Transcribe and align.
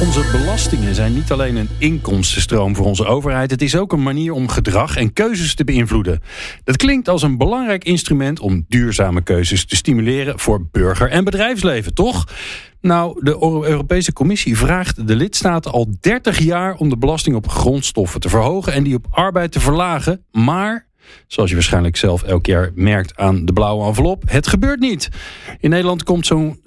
Onze 0.00 0.28
belastingen 0.32 0.94
zijn 0.94 1.14
niet 1.14 1.32
alleen 1.32 1.56
een 1.56 1.68
inkomstenstroom 1.78 2.76
voor 2.76 2.86
onze 2.86 3.06
overheid. 3.06 3.50
Het 3.50 3.62
is 3.62 3.76
ook 3.76 3.92
een 3.92 4.02
manier 4.02 4.32
om 4.32 4.48
gedrag 4.48 4.96
en 4.96 5.12
keuzes 5.12 5.54
te 5.54 5.64
beïnvloeden. 5.64 6.20
Dat 6.64 6.76
klinkt 6.76 7.08
als 7.08 7.22
een 7.22 7.38
belangrijk 7.38 7.84
instrument 7.84 8.40
om 8.40 8.64
duurzame 8.68 9.22
keuzes 9.22 9.66
te 9.66 9.76
stimuleren 9.76 10.38
voor 10.38 10.66
burger- 10.70 11.10
en 11.10 11.24
bedrijfsleven, 11.24 11.94
toch? 11.94 12.26
Nou, 12.80 13.24
de 13.24 13.38
Europese 13.68 14.12
Commissie 14.12 14.56
vraagt 14.56 15.06
de 15.06 15.16
lidstaten 15.16 15.72
al 15.72 15.96
30 16.00 16.38
jaar 16.38 16.74
om 16.74 16.88
de 16.88 16.98
belasting 16.98 17.36
op 17.36 17.48
grondstoffen 17.48 18.20
te 18.20 18.28
verhogen 18.28 18.72
en 18.72 18.82
die 18.82 18.94
op 18.94 19.06
arbeid 19.10 19.52
te 19.52 19.60
verlagen. 19.60 20.24
Maar 20.32 20.87
Zoals 21.26 21.48
je 21.48 21.54
waarschijnlijk 21.54 21.96
zelf 21.96 22.22
elk 22.22 22.46
jaar 22.46 22.70
merkt 22.74 23.16
aan 23.16 23.44
de 23.44 23.52
blauwe 23.52 23.86
envelop. 23.86 24.22
Het 24.26 24.46
gebeurt 24.46 24.80
niet. 24.80 25.08
In 25.60 25.70
Nederland 25.70 26.02
komt 26.02 26.26
zo'n 26.26 26.60
50% 26.64 26.66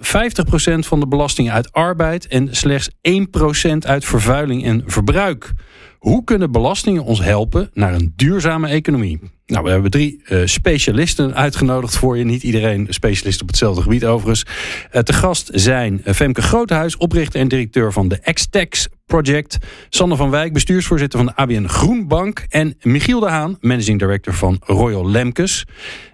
van 0.80 0.99
de 0.99 1.08
belastingen 1.08 1.54
uit 1.54 1.72
arbeid 1.72 2.27
en 2.27 2.55
slechts 2.55 2.90
1% 2.90 3.77
uit 3.80 4.05
vervuiling 4.05 4.66
en 4.66 4.84
verbruik. 4.85 5.54
Hoe 5.98 6.23
kunnen 6.23 6.52
belastingen 6.52 7.04
ons 7.04 7.22
helpen 7.22 7.70
naar 7.73 7.94
een 7.94 8.13
duurzame 8.16 8.68
economie? 8.68 9.20
Nou, 9.46 9.63
we 9.63 9.70
hebben 9.70 9.91
drie 9.91 10.23
uh, 10.30 10.41
specialisten 10.46 11.35
uitgenodigd 11.35 11.98
voor 11.98 12.18
je. 12.18 12.24
Niet 12.24 12.43
iedereen 12.43 12.87
specialist 12.90 13.41
op 13.41 13.48
hetzelfde 13.48 13.82
gebied 13.82 14.05
overigens. 14.05 14.46
Uh, 14.91 15.02
te 15.02 15.13
gast 15.13 15.49
zijn 15.54 16.02
Femke 16.05 16.41
Groothuis, 16.41 16.98
oprichter 16.98 17.40
en 17.40 17.48
directeur 17.48 17.91
van 17.93 18.08
de 18.08 18.32
X-Tex 18.34 18.87
Project. 19.12 19.57
Sander 19.90 20.17
van 20.17 20.29
Wijk, 20.29 20.54
bestuursvoorzitter 20.54 21.20
van 21.20 21.27
de 21.27 21.35
ABN 21.35 21.67
Groenbank. 21.67 22.45
En 22.49 22.76
Michiel 22.81 23.20
de 23.20 23.29
Haan, 23.29 23.57
managing 23.62 23.99
director 23.99 24.34
van 24.34 24.62
Royal 24.65 25.09
Lemkes. 25.09 25.65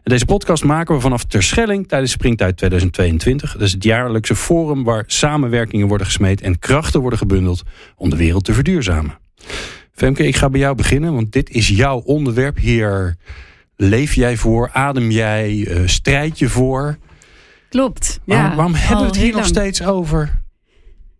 Deze 0.03 0.25
podcast 0.25 0.63
maken 0.63 0.95
we 0.95 1.01
vanaf 1.01 1.23
Terschelling 1.23 1.87
tijdens 1.87 2.11
Springtijd 2.11 2.57
2022. 2.57 3.51
Dat 3.51 3.61
is 3.61 3.71
het 3.71 3.83
jaarlijkse 3.83 4.35
forum 4.35 4.83
waar 4.83 5.03
samenwerkingen 5.07 5.87
worden 5.87 6.07
gesmeed 6.07 6.41
en 6.41 6.59
krachten 6.59 7.01
worden 7.01 7.19
gebundeld 7.19 7.63
om 7.95 8.09
de 8.09 8.15
wereld 8.17 8.45
te 8.45 8.53
verduurzamen. 8.53 9.17
Femke, 9.91 10.27
ik 10.27 10.35
ga 10.35 10.49
bij 10.49 10.59
jou 10.59 10.75
beginnen, 10.75 11.13
want 11.13 11.31
dit 11.31 11.49
is 11.49 11.67
jouw 11.67 11.97
onderwerp. 11.97 12.57
Hier 12.57 13.15
leef 13.75 14.13
jij 14.13 14.37
voor, 14.37 14.69
adem 14.73 15.11
jij, 15.11 15.53
uh, 15.53 15.81
strijd 15.87 16.39
je 16.39 16.49
voor. 16.49 16.97
Klopt. 17.69 18.19
Waarom, 18.25 18.55
waarom 18.55 18.73
hebben 18.73 18.99
we 18.99 19.11
het 19.11 19.21
hier 19.21 19.35
nog 19.35 19.45
steeds 19.45 19.83
over? 19.83 20.45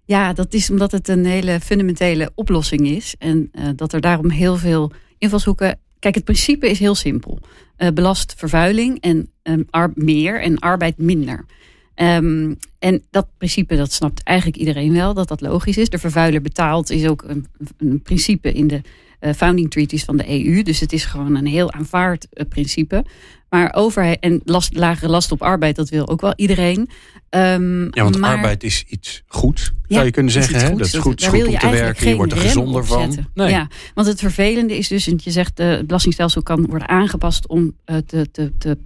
Ja, 0.08 0.34
dat 0.34 0.54
is 0.54 0.70
omdat 0.70 0.92
het 0.92 1.08
een 1.08 1.26
hele 1.26 1.60
fundamentele 1.60 2.32
oplossing 2.36 2.88
is. 2.88 3.16
En 3.20 3.52
uh, 3.54 3.70
dat 3.76 3.94
er 3.94 4.02
daarom 4.02 4.30
heel 4.30 4.58
veel 4.58 4.92
invalshoeken. 5.18 5.80
Kijk, 6.00 6.16
het 6.16 6.24
principe 6.24 6.70
is 6.70 6.80
heel 6.80 6.96
simpel: 6.96 7.40
uh, 7.78 7.90
belast 7.90 8.34
vervuiling 8.38 9.00
en 9.00 9.30
um, 9.44 9.68
meer 9.94 10.42
en 10.42 10.60
arbeid 10.60 10.98
minder. 10.98 11.46
Um, 11.96 12.58
en 12.80 13.04
dat 13.10 13.28
principe, 13.38 13.76
dat 13.76 13.92
snapt 13.92 14.24
eigenlijk 14.24 14.58
iedereen 14.58 14.94
wel, 14.94 15.14
dat 15.14 15.28
dat 15.28 15.42
logisch 15.42 15.78
is. 15.78 15.90
De 15.90 15.98
vervuiler 15.98 16.42
betaalt 16.42 16.90
is 16.90 17.08
ook 17.08 17.24
een, 17.24 17.46
een 17.78 18.02
principe 18.02 18.52
in 18.52 18.68
de 18.68 18.82
uh, 19.22 19.34
founding 19.34 19.72
treaties 19.72 20.04
van 20.04 20.18
de 20.18 20.30
EU. 20.30 20.64
Dus 20.64 20.80
het 20.80 20.94
is 20.94 21.06
gewoon 21.06 21.36
een 21.36 21.46
heel 21.46 21.72
aanvaard 21.72 22.28
principe. 22.50 23.06
Maar 23.50 23.74
overheid 23.74 24.20
en 24.20 24.42
last, 24.46 24.76
lagere 24.76 25.10
last 25.10 25.32
op 25.32 25.42
arbeid, 25.42 25.76
dat 25.76 25.90
wil 25.90 26.08
ook 26.08 26.22
wel 26.22 26.34
iedereen. 26.36 26.90
Um, 27.30 27.84
ja, 27.96 28.04
want 28.04 28.18
maar, 28.18 28.36
arbeid 28.36 28.64
is 28.64 28.84
iets 28.88 29.24
goed, 29.28 29.74
zou 29.88 30.06
je 30.06 30.12
kunnen 30.12 30.32
zeggen. 30.32 30.60
Hè? 30.60 30.76
Dat 30.76 30.88
is 30.88 30.94
goed, 30.94 31.26
goed 31.26 31.48
om 31.48 31.58
te 31.58 31.70
werken, 31.70 32.10
je 32.10 32.16
wordt 32.16 32.32
er 32.32 32.38
gezonder 32.38 32.86
van. 32.86 33.28
Nee. 33.34 33.50
Ja, 33.50 33.68
want 33.94 34.08
het 34.08 34.20
vervelende 34.20 34.78
is 34.78 34.88
dus, 34.88 35.06
je 35.06 35.32
zegt, 35.32 35.58
het 35.58 35.88
belastingstelsel 35.88 36.44
kan 36.44 36.66
worden 36.66 36.88
aangepast 36.88 37.48
om 37.48 37.76
uh, 37.86 37.98
te, 37.98 38.32
te, 38.32 38.52
te 38.58 38.78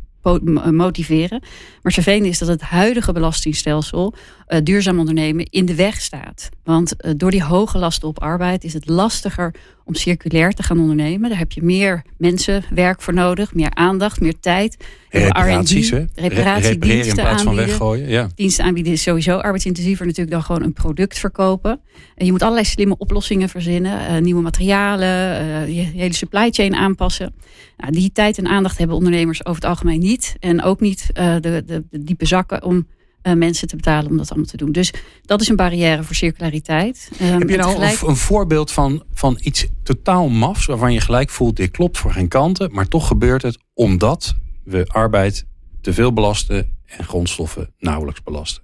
motiveren. 0.71 1.43
Maar 1.81 1.91
vervelend 1.91 2.25
is 2.25 2.37
dat 2.37 2.47
het 2.47 2.61
huidige 2.61 3.11
belastingstelsel 3.11 4.13
uh, 4.47 4.59
duurzaam 4.63 4.99
ondernemen 4.99 5.45
in 5.45 5.65
de 5.65 5.75
weg 5.75 6.01
staat. 6.01 6.49
Want 6.63 6.93
uh, 6.97 7.11
door 7.17 7.31
die 7.31 7.43
hoge 7.43 7.77
lasten 7.77 8.07
op 8.07 8.21
arbeid 8.21 8.63
is 8.63 8.73
het 8.73 8.89
lastiger 8.89 9.53
om 9.91 9.97
circulair 9.97 10.53
te 10.53 10.63
gaan 10.63 10.79
ondernemen. 10.79 11.29
Daar 11.29 11.37
heb 11.37 11.51
je 11.51 11.63
meer 11.63 12.01
mensen 12.17 12.63
werk 12.69 13.01
voor 13.01 13.13
nodig, 13.13 13.53
meer 13.53 13.73
aandacht, 13.73 14.21
meer 14.21 14.39
tijd. 14.39 14.77
Reparaties, 15.09 15.89
reparatiediensten 16.15 17.17
in 17.17 17.23
plaats 17.23 17.43
van 17.43 17.55
weggooien. 17.55 18.09
Ja. 18.09 18.29
Diensten 18.35 18.65
aanbieden 18.65 18.93
is 18.93 19.01
sowieso 19.01 19.37
arbeidsintensiever 19.37 20.05
natuurlijk 20.05 20.31
dan 20.31 20.43
gewoon 20.43 20.63
een 20.63 20.73
product 20.73 21.19
verkopen. 21.19 21.79
En 22.15 22.25
je 22.25 22.31
moet 22.31 22.41
allerlei 22.41 22.65
slimme 22.65 22.97
oplossingen 22.97 23.49
verzinnen, 23.49 24.11
uh, 24.11 24.17
nieuwe 24.17 24.41
materialen, 24.41 25.45
uh, 25.45 25.75
je 25.75 25.81
hele 25.81 26.13
supply 26.13 26.51
chain 26.51 26.75
aanpassen. 26.75 27.33
Nou, 27.77 27.91
die 27.91 28.11
tijd 28.11 28.37
en 28.37 28.47
aandacht 28.47 28.77
hebben 28.77 28.95
ondernemers 28.95 29.45
over 29.45 29.61
het 29.61 29.69
algemeen 29.69 29.99
niet. 29.99 30.35
En 30.39 30.61
ook 30.61 30.79
niet 30.79 31.09
uh, 31.19 31.33
de, 31.33 31.63
de, 31.65 31.83
de 31.89 32.03
diepe 32.03 32.25
zakken 32.25 32.63
om 32.63 32.87
uh, 33.23 33.33
mensen 33.33 33.67
te 33.67 33.75
betalen 33.75 34.11
om 34.11 34.17
dat 34.17 34.29
allemaal 34.29 34.49
te 34.49 34.57
doen. 34.57 34.71
Dus 34.71 34.93
dat 35.21 35.41
is 35.41 35.47
een 35.47 35.55
barrière 35.55 36.03
voor 36.03 36.15
circulariteit. 36.15 37.11
Um, 37.21 37.27
Heb 37.27 37.49
je 37.49 37.57
nou 37.57 37.69
tegelijk... 37.69 38.01
een 38.01 38.15
voorbeeld 38.15 38.71
van, 38.71 39.03
van 39.13 39.39
iets 39.41 39.67
totaal 39.83 40.29
mafs 40.29 40.65
waarvan 40.65 40.93
je 40.93 41.01
gelijk 41.01 41.29
voelt, 41.29 41.55
dit 41.55 41.71
klopt 41.71 41.97
voor 41.97 42.11
geen 42.11 42.27
kanten, 42.27 42.69
maar 42.71 42.87
toch 42.87 43.07
gebeurt 43.07 43.41
het 43.41 43.57
omdat 43.73 44.35
we 44.63 44.85
arbeid 44.87 45.45
te 45.81 45.93
veel 45.93 46.13
belasten 46.13 46.77
en 46.85 47.03
grondstoffen 47.03 47.73
nauwelijks 47.77 48.23
belasten? 48.23 48.63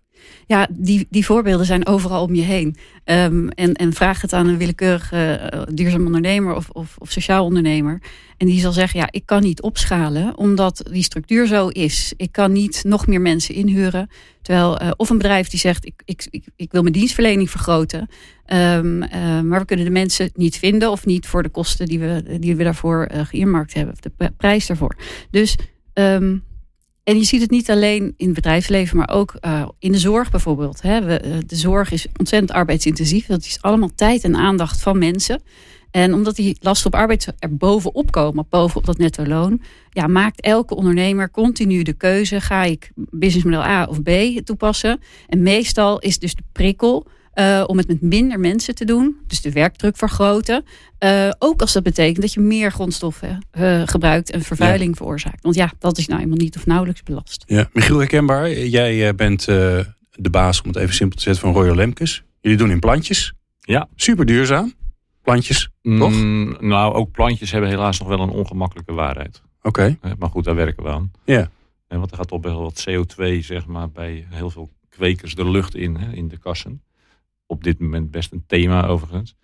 Ja, 0.50 0.68
die, 0.72 1.08
die 1.10 1.26
voorbeelden 1.26 1.66
zijn 1.66 1.88
overal 1.88 2.24
om 2.24 2.36
je 2.36 2.42
heen. 2.42 2.76
Um, 3.06 3.50
en, 3.50 3.74
en 3.74 3.94
vraag 3.94 4.22
het 4.22 4.34
aan 4.34 4.48
een 4.48 4.58
willekeurige 4.58 5.50
uh, 5.54 5.62
duurzaam 5.74 6.06
ondernemer 6.06 6.56
of, 6.56 6.70
of, 6.70 6.96
of 6.98 7.12
sociaal 7.12 7.46
ondernemer. 7.46 8.02
En 8.38 8.48
die 8.48 8.60
zal 8.60 8.72
zeggen, 8.72 9.00
ja, 9.00 9.08
ik 9.12 9.26
kan 9.26 9.42
niet 9.42 9.62
opschalen 9.62 10.38
omdat 10.38 10.84
die 10.92 11.04
structuur 11.04 11.48
zo 11.48 11.68
is. 11.68 12.14
Ik 12.18 12.32
kan 12.32 12.52
niet 12.52 12.84
nog 12.84 13.08
meer 13.08 13.22
mensen 13.22 13.56
inhuren. 13.56 14.10
Terwijl, 14.42 14.82
uh, 14.82 14.92
of 14.96 15.10
een 15.10 15.18
bedrijf 15.18 15.48
die 15.48 15.60
zegt, 15.60 15.86
ik, 15.86 16.02
ik, 16.06 16.28
ik, 16.30 16.44
ik 16.56 16.72
wil 16.72 16.82
mijn 16.82 16.94
dienstverlening 16.94 17.50
vergroten. 17.50 18.00
Um, 18.00 19.04
uh, 19.04 19.10
maar 19.42 19.60
we 19.60 19.66
kunnen 19.66 19.86
de 19.86 19.92
mensen 19.92 20.30
niet 20.34 20.58
vinden 20.58 20.92
of 20.92 21.06
niet 21.06 21.28
voor 21.28 21.44
de 21.44 21.50
kosten 21.50 21.86
die 21.86 22.00
we, 22.00 22.38
die 22.40 22.56
we 22.56 22.64
daarvoor 22.64 23.08
geïnmarkt 23.12 23.74
hebben. 23.74 23.94
Of 23.94 24.00
de 24.00 24.32
prijs 24.38 24.68
daarvoor. 24.68 24.96
Dus... 25.32 25.56
Um, 25.94 26.46
en 27.08 27.18
je 27.18 27.24
ziet 27.24 27.42
het 27.42 27.50
niet 27.50 27.70
alleen 27.70 28.14
in 28.18 28.26
het 28.26 28.36
bedrijfsleven, 28.36 28.98
maar 28.98 29.10
ook 29.10 29.36
uh, 29.42 29.68
in 29.80 29.92
de 29.92 29.98
zorg 29.98 30.32
bijvoorbeeld. 30.32 30.82
Hè. 30.82 31.02
We, 31.02 31.22
uh, 31.26 31.38
de 31.46 31.56
zorg 31.56 31.92
is 31.92 32.08
ontzettend 32.18 32.52
arbeidsintensief. 32.52 33.26
Dat 33.26 33.46
is 33.46 33.62
allemaal 33.62 33.92
tijd 33.96 34.24
en 34.24 34.36
aandacht 34.36 34.82
van 34.82 34.98
mensen. 34.98 35.42
En 35.92 36.14
omdat 36.14 36.36
die 36.36 36.58
lasten 36.60 36.94
op 36.94 37.00
arbeid 37.00 37.34
er 37.40 37.58
bovenop 37.58 38.12
komen, 38.12 38.46
bovenop 38.50 38.86
dat 38.86 38.98
netto 38.98 39.26
loon, 39.26 39.62
ja, 39.90 40.08
maakt 40.08 40.42
elke 40.42 40.76
ondernemer 40.76 41.32
continu 41.32 41.84
de 41.84 41.94
keuze: 41.94 42.42
ga 42.42 42.64
ik 42.64 42.92
businessmodel 42.96 43.64
A 43.64 43.86
of 43.86 44.02
B 44.02 44.10
toepassen? 44.44 45.00
En 45.28 45.42
meestal 45.42 46.00
is 46.00 46.20
dus 46.20 46.36
de 46.36 46.44
prikkel 46.52 47.08
uh, 47.40 47.64
om 47.68 47.78
het 47.78 47.88
met 47.88 48.02
minder 48.02 48.40
mensen 48.40 48.76
te 48.76 48.86
doen. 48.86 49.18
Dus 49.28 49.42
de 49.42 49.52
werkdruk 49.52 49.98
vergroten. 49.98 50.64
Uh, 51.00 51.32
ook 51.40 51.62
als 51.62 51.74
dat 51.74 51.84
betekent 51.84 52.22
dat 52.22 52.34
je 52.34 52.40
meer 52.40 52.72
grondstoffen 52.72 53.46
uh, 53.60 53.82
gebruikt 53.86 54.32
en 54.32 54.42
vervuiling 54.42 54.90
ja. 54.90 54.96
veroorzaakt. 54.96 55.44
Want 55.44 55.56
ja, 55.56 55.72
dat 55.80 55.98
is 55.98 56.08
nou 56.08 56.22
eenmaal 56.22 56.38
niet 56.38 56.56
of 56.56 56.66
nauwelijks 56.66 57.04
belast. 57.04 57.44
Ja, 57.48 57.70
Michiel 57.74 57.98
herkenbaar. 57.98 58.52
Jij 58.52 59.16
bent 59.16 59.46
de 59.46 60.30
baas, 60.32 60.62
om 60.62 60.68
het 60.68 60.78
even 60.78 60.96
simpel 60.96 61.18
te 61.18 61.24
zetten, 61.24 61.42
van 61.42 61.54
Royal 61.54 61.76
Lemkes. 61.76 62.24
Jullie 62.42 62.58
doen 62.58 62.72
in 62.72 62.80
plantjes. 62.80 63.34
Ja. 63.60 63.88
Super 63.96 64.26
duurzaam. 64.26 64.74
Plantjes, 65.22 65.70
toch? 65.82 66.12
Mm, 66.12 66.58
nou, 66.60 66.94
ook 66.94 67.12
plantjes 67.12 67.52
hebben 67.52 67.70
helaas 67.70 68.00
nog 68.00 68.08
wel 68.08 68.20
een 68.20 68.30
ongemakkelijke 68.30 68.94
waarheid. 68.94 69.42
Oké. 69.62 69.98
Okay. 69.98 70.16
Maar 70.20 70.30
goed, 70.30 70.44
daar 70.44 70.56
werken 70.56 70.84
we 70.84 70.90
aan. 70.90 71.12
Ja. 71.26 71.50
En 71.88 72.00
want 72.00 72.12
er 72.12 72.18
gaat 72.18 72.28
toch 72.28 72.42
wel 72.42 72.62
wat 72.62 72.86
CO2, 72.90 73.40
zeg 73.40 73.66
maar, 73.66 73.90
bij 73.90 74.28
heel 74.30 74.50
veel 74.50 74.70
kwekers 74.90 75.36
de 75.36 75.50
lucht 75.50 75.76
in, 75.76 75.96
hè, 75.96 76.14
in 76.14 76.28
de 76.28 76.38
kassen 76.38 76.82
op 77.48 77.64
dit 77.64 77.80
moment 77.80 78.12
best 78.12 78.32
een 78.32 78.44
thema 78.48 78.86
overigens. 78.86 79.36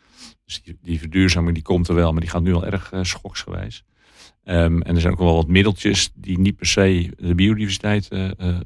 Dus 0.46 0.62
die, 0.64 0.78
die 0.82 1.00
verduurzaming 1.00 1.54
die 1.54 1.64
komt 1.64 1.88
er 1.88 1.96
wel, 1.96 2.12
maar 2.12 2.22
die 2.22 2.30
gaat 2.30 2.44
nu 2.44 2.54
al 2.54 2.66
erg 2.66 2.92
uh, 2.94 3.04
schoksgewijs. 3.04 3.84
Um, 4.46 4.82
en 4.82 4.96
er 4.96 5.02
zijn 5.02 5.14
ook 5.14 5.20
wel 5.20 5.36
wat 5.36 5.48
middeltjes 5.48 6.12
die 6.16 6.40
niet 6.40 6.56
per 6.56 6.66
se 6.66 7.10
de 7.18 7.36
biodiversiteit 7.36 8.08
uh, 8.12 8.32
uh, 8.40 8.60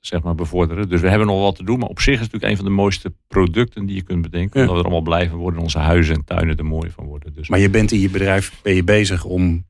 zeg 0.00 0.22
maar 0.22 0.34
bevorderen. 0.34 0.88
Dus 0.88 1.00
we 1.00 1.08
hebben 1.08 1.26
nog 1.26 1.40
wat 1.40 1.56
te 1.56 1.64
doen. 1.64 1.78
Maar 1.78 1.88
op 1.88 2.00
zich 2.00 2.14
is 2.14 2.20
het 2.20 2.32
natuurlijk 2.32 2.50
een 2.52 2.64
van 2.64 2.74
de 2.74 2.80
mooiste 2.82 3.14
producten 3.28 3.86
die 3.86 3.96
je 3.96 4.02
kunt 4.02 4.22
bedenken. 4.22 4.60
Ja. 4.60 4.66
Omdat 4.66 4.82
we 4.82 4.88
er 4.88 4.90
allemaal 4.90 5.14
blijven 5.14 5.36
worden. 5.36 5.60
Onze 5.60 5.78
huizen 5.78 6.14
en 6.14 6.24
tuinen 6.24 6.56
er 6.56 6.64
mooi 6.64 6.90
van 6.90 7.04
worden. 7.04 7.32
Dus. 7.32 7.48
Maar 7.48 7.58
je 7.58 7.70
bent 7.70 7.92
in 7.92 8.00
je 8.00 8.10
bedrijf 8.10 8.60
ben 8.62 8.74
je 8.74 8.84
bezig 8.84 9.24
om, 9.24 9.64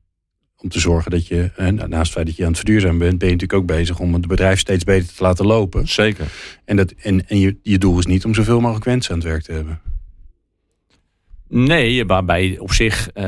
om 0.63 0.69
te 0.69 0.79
zorgen 0.79 1.11
dat 1.11 1.27
je, 1.27 1.51
naast 1.87 1.91
het 1.91 2.11
feit 2.11 2.25
dat 2.25 2.35
je 2.35 2.43
aan 2.43 2.49
het 2.49 2.57
verduurzamen 2.57 2.97
bent, 2.97 3.17
ben 3.17 3.27
je 3.27 3.33
natuurlijk 3.33 3.61
ook 3.61 3.77
bezig 3.77 3.99
om 3.99 4.13
het 4.13 4.27
bedrijf 4.27 4.59
steeds 4.59 4.83
beter 4.83 5.15
te 5.15 5.23
laten 5.23 5.45
lopen. 5.45 5.87
Zeker. 5.87 6.27
En, 6.65 6.75
dat, 6.75 6.91
en, 6.91 7.27
en 7.27 7.39
je, 7.39 7.57
je 7.61 7.77
doel 7.77 7.99
is 7.99 8.05
niet 8.05 8.25
om 8.25 8.33
zoveel 8.33 8.59
mogelijk 8.59 8.85
mensen 8.85 9.11
aan 9.11 9.19
het 9.19 9.27
werk 9.27 9.43
te 9.43 9.51
hebben. 9.51 9.79
Nee, 11.47 12.05
waarbij 12.05 12.57
op 12.59 12.71
zich, 12.71 13.09
uh, 13.13 13.23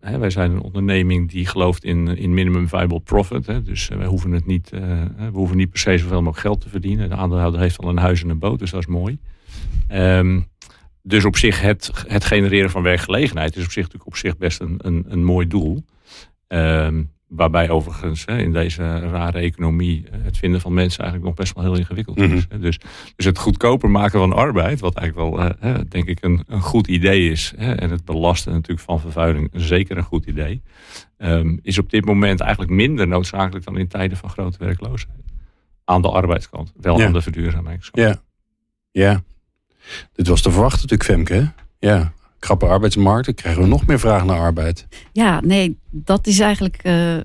hè, 0.00 0.18
wij 0.18 0.30
zijn 0.30 0.50
een 0.50 0.60
onderneming 0.60 1.30
die 1.30 1.46
gelooft 1.46 1.84
in, 1.84 2.08
in 2.16 2.34
minimum 2.34 2.68
viable 2.68 3.00
profit. 3.00 3.46
Hè, 3.46 3.62
dus 3.62 3.90
uh, 3.90 3.98
wij 3.98 4.06
hoeven 4.06 4.30
het 4.30 4.46
niet, 4.46 4.70
uh, 4.74 4.80
we 5.16 5.38
hoeven 5.38 5.56
niet 5.56 5.70
per 5.70 5.78
se 5.78 5.98
zoveel 5.98 6.22
mogelijk 6.22 6.40
geld 6.40 6.60
te 6.60 6.68
verdienen. 6.68 7.08
De 7.08 7.14
aandeelhouder 7.14 7.60
heeft 7.60 7.78
al 7.78 7.88
een 7.88 7.98
huis 7.98 8.22
en 8.22 8.28
een 8.28 8.38
boot, 8.38 8.58
dus 8.58 8.70
dat 8.70 8.80
is 8.80 8.86
mooi. 8.86 9.18
Um, 9.92 10.46
dus 11.02 11.24
op 11.24 11.36
zich 11.36 11.60
het, 11.60 11.90
het 12.06 12.24
genereren 12.24 12.70
van 12.70 12.82
werkgelegenheid 12.82 13.56
is 13.56 13.64
op 13.64 13.70
zich 13.70 13.82
natuurlijk 13.82 14.06
op 14.06 14.16
zich 14.16 14.36
best 14.36 14.60
een, 14.60 14.74
een, 14.78 15.04
een 15.08 15.24
mooi 15.24 15.46
doel. 15.46 15.84
Um, 16.48 17.14
Waarbij 17.26 17.70
overigens 17.70 18.24
hè, 18.24 18.38
in 18.38 18.52
deze 18.52 18.98
rare 18.98 19.38
economie 19.38 20.04
eh, 20.10 20.18
het 20.22 20.36
vinden 20.36 20.60
van 20.60 20.74
mensen 20.74 21.02
eigenlijk 21.02 21.28
nog 21.28 21.44
best 21.44 21.54
wel 21.54 21.64
heel 21.64 21.76
ingewikkeld 21.76 22.16
is. 22.16 22.48
Mm 22.48 22.60
dus, 22.60 22.80
dus 23.16 23.26
het 23.26 23.38
goedkoper 23.38 23.90
maken 23.90 24.18
van 24.18 24.32
arbeid, 24.32 24.80
wat 24.80 24.94
eigenlijk 24.94 25.34
wel 25.34 25.44
uh, 25.44 25.80
denk 25.88 26.06
ik 26.06 26.24
een, 26.24 26.44
een 26.46 26.60
goed 26.60 26.86
idee 26.86 27.30
is. 27.30 27.52
Hè, 27.56 27.74
en 27.74 27.90
het 27.90 28.04
belasten 28.04 28.52
natuurlijk 28.52 28.86
van 28.86 29.00
vervuiling 29.00 29.50
zeker 29.52 29.96
een 29.96 30.02
goed 30.02 30.26
idee. 30.26 30.62
Um, 31.18 31.58
is 31.62 31.78
op 31.78 31.90
dit 31.90 32.04
moment 32.04 32.40
eigenlijk 32.40 32.70
minder 32.70 33.08
noodzakelijk 33.08 33.64
dan 33.64 33.78
in 33.78 33.88
tijden 33.88 34.16
van 34.16 34.30
grote 34.30 34.58
werkloosheid. 34.58 35.24
Aan 35.84 36.02
de 36.02 36.10
arbeidskant, 36.10 36.72
wel 36.80 36.98
ja. 36.98 37.06
aan 37.06 37.12
de 37.12 37.22
verduurzamingskant. 37.22 38.06
Ja. 38.06 38.22
ja, 39.02 39.22
dit 40.12 40.28
was 40.28 40.42
te 40.42 40.50
verwachten 40.50 40.88
natuurlijk 40.88 41.10
Femke. 41.10 41.52
Ja, 41.78 42.12
krappe 42.46 42.66
arbeidsmarkt, 42.66 43.26
dan 43.26 43.34
krijgen 43.34 43.62
we 43.62 43.68
nog 43.68 43.86
meer 43.86 43.98
vraag 43.98 44.24
naar 44.24 44.38
arbeid. 44.38 44.86
Ja, 45.12 45.40
nee, 45.40 45.78
dat 45.90 46.26
is 46.26 46.40
eigenlijk. 46.40 46.80
Uh, 46.82 47.14
uh, 47.16 47.22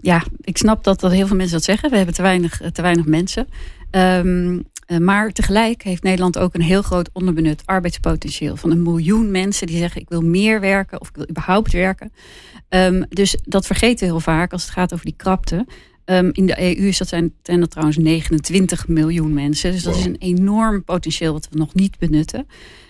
ja, 0.00 0.22
ik 0.40 0.56
snap 0.56 0.84
dat, 0.84 1.00
dat 1.00 1.12
heel 1.12 1.26
veel 1.26 1.36
mensen 1.36 1.56
dat 1.56 1.64
zeggen. 1.64 1.90
We 1.90 1.96
hebben 1.96 2.14
te 2.14 2.22
weinig, 2.22 2.60
te 2.72 2.82
weinig 2.82 3.06
mensen. 3.06 3.48
Um, 3.90 4.64
uh, 4.86 4.98
maar 4.98 5.32
tegelijk 5.32 5.82
heeft 5.82 6.02
Nederland 6.02 6.38
ook 6.38 6.54
een 6.54 6.60
heel 6.60 6.82
groot 6.82 7.10
onderbenut 7.12 7.62
arbeidspotentieel. 7.64 8.56
Van 8.56 8.70
een 8.70 8.82
miljoen 8.82 9.30
mensen 9.30 9.66
die 9.66 9.78
zeggen: 9.78 10.00
Ik 10.00 10.08
wil 10.08 10.22
meer 10.22 10.60
werken 10.60 11.00
of 11.00 11.08
ik 11.08 11.16
wil 11.16 11.28
überhaupt 11.28 11.72
werken. 11.72 12.12
Um, 12.68 13.04
dus 13.08 13.36
dat 13.42 13.66
vergeten 13.66 13.98
we 13.98 14.12
heel 14.12 14.20
vaak 14.20 14.52
als 14.52 14.62
het 14.62 14.72
gaat 14.72 14.92
over 14.92 15.04
die 15.04 15.16
krapte. 15.16 15.66
Um, 16.04 16.30
in 16.32 16.46
de 16.46 16.60
EU 16.60 16.86
is 16.88 16.98
dat 16.98 17.08
zijn, 17.08 17.32
zijn 17.42 17.60
dat 17.60 17.70
trouwens 17.70 17.96
29 17.96 18.88
miljoen 18.88 19.32
mensen. 19.32 19.72
Dus 19.72 19.82
dat 19.82 19.92
wow. 19.92 20.02
is 20.02 20.08
een 20.08 20.18
enorm 20.18 20.84
potentieel 20.84 21.32
wat 21.32 21.48
we 21.50 21.58
nog 21.58 21.74
niet 21.74 21.98
benutten. 21.98 22.46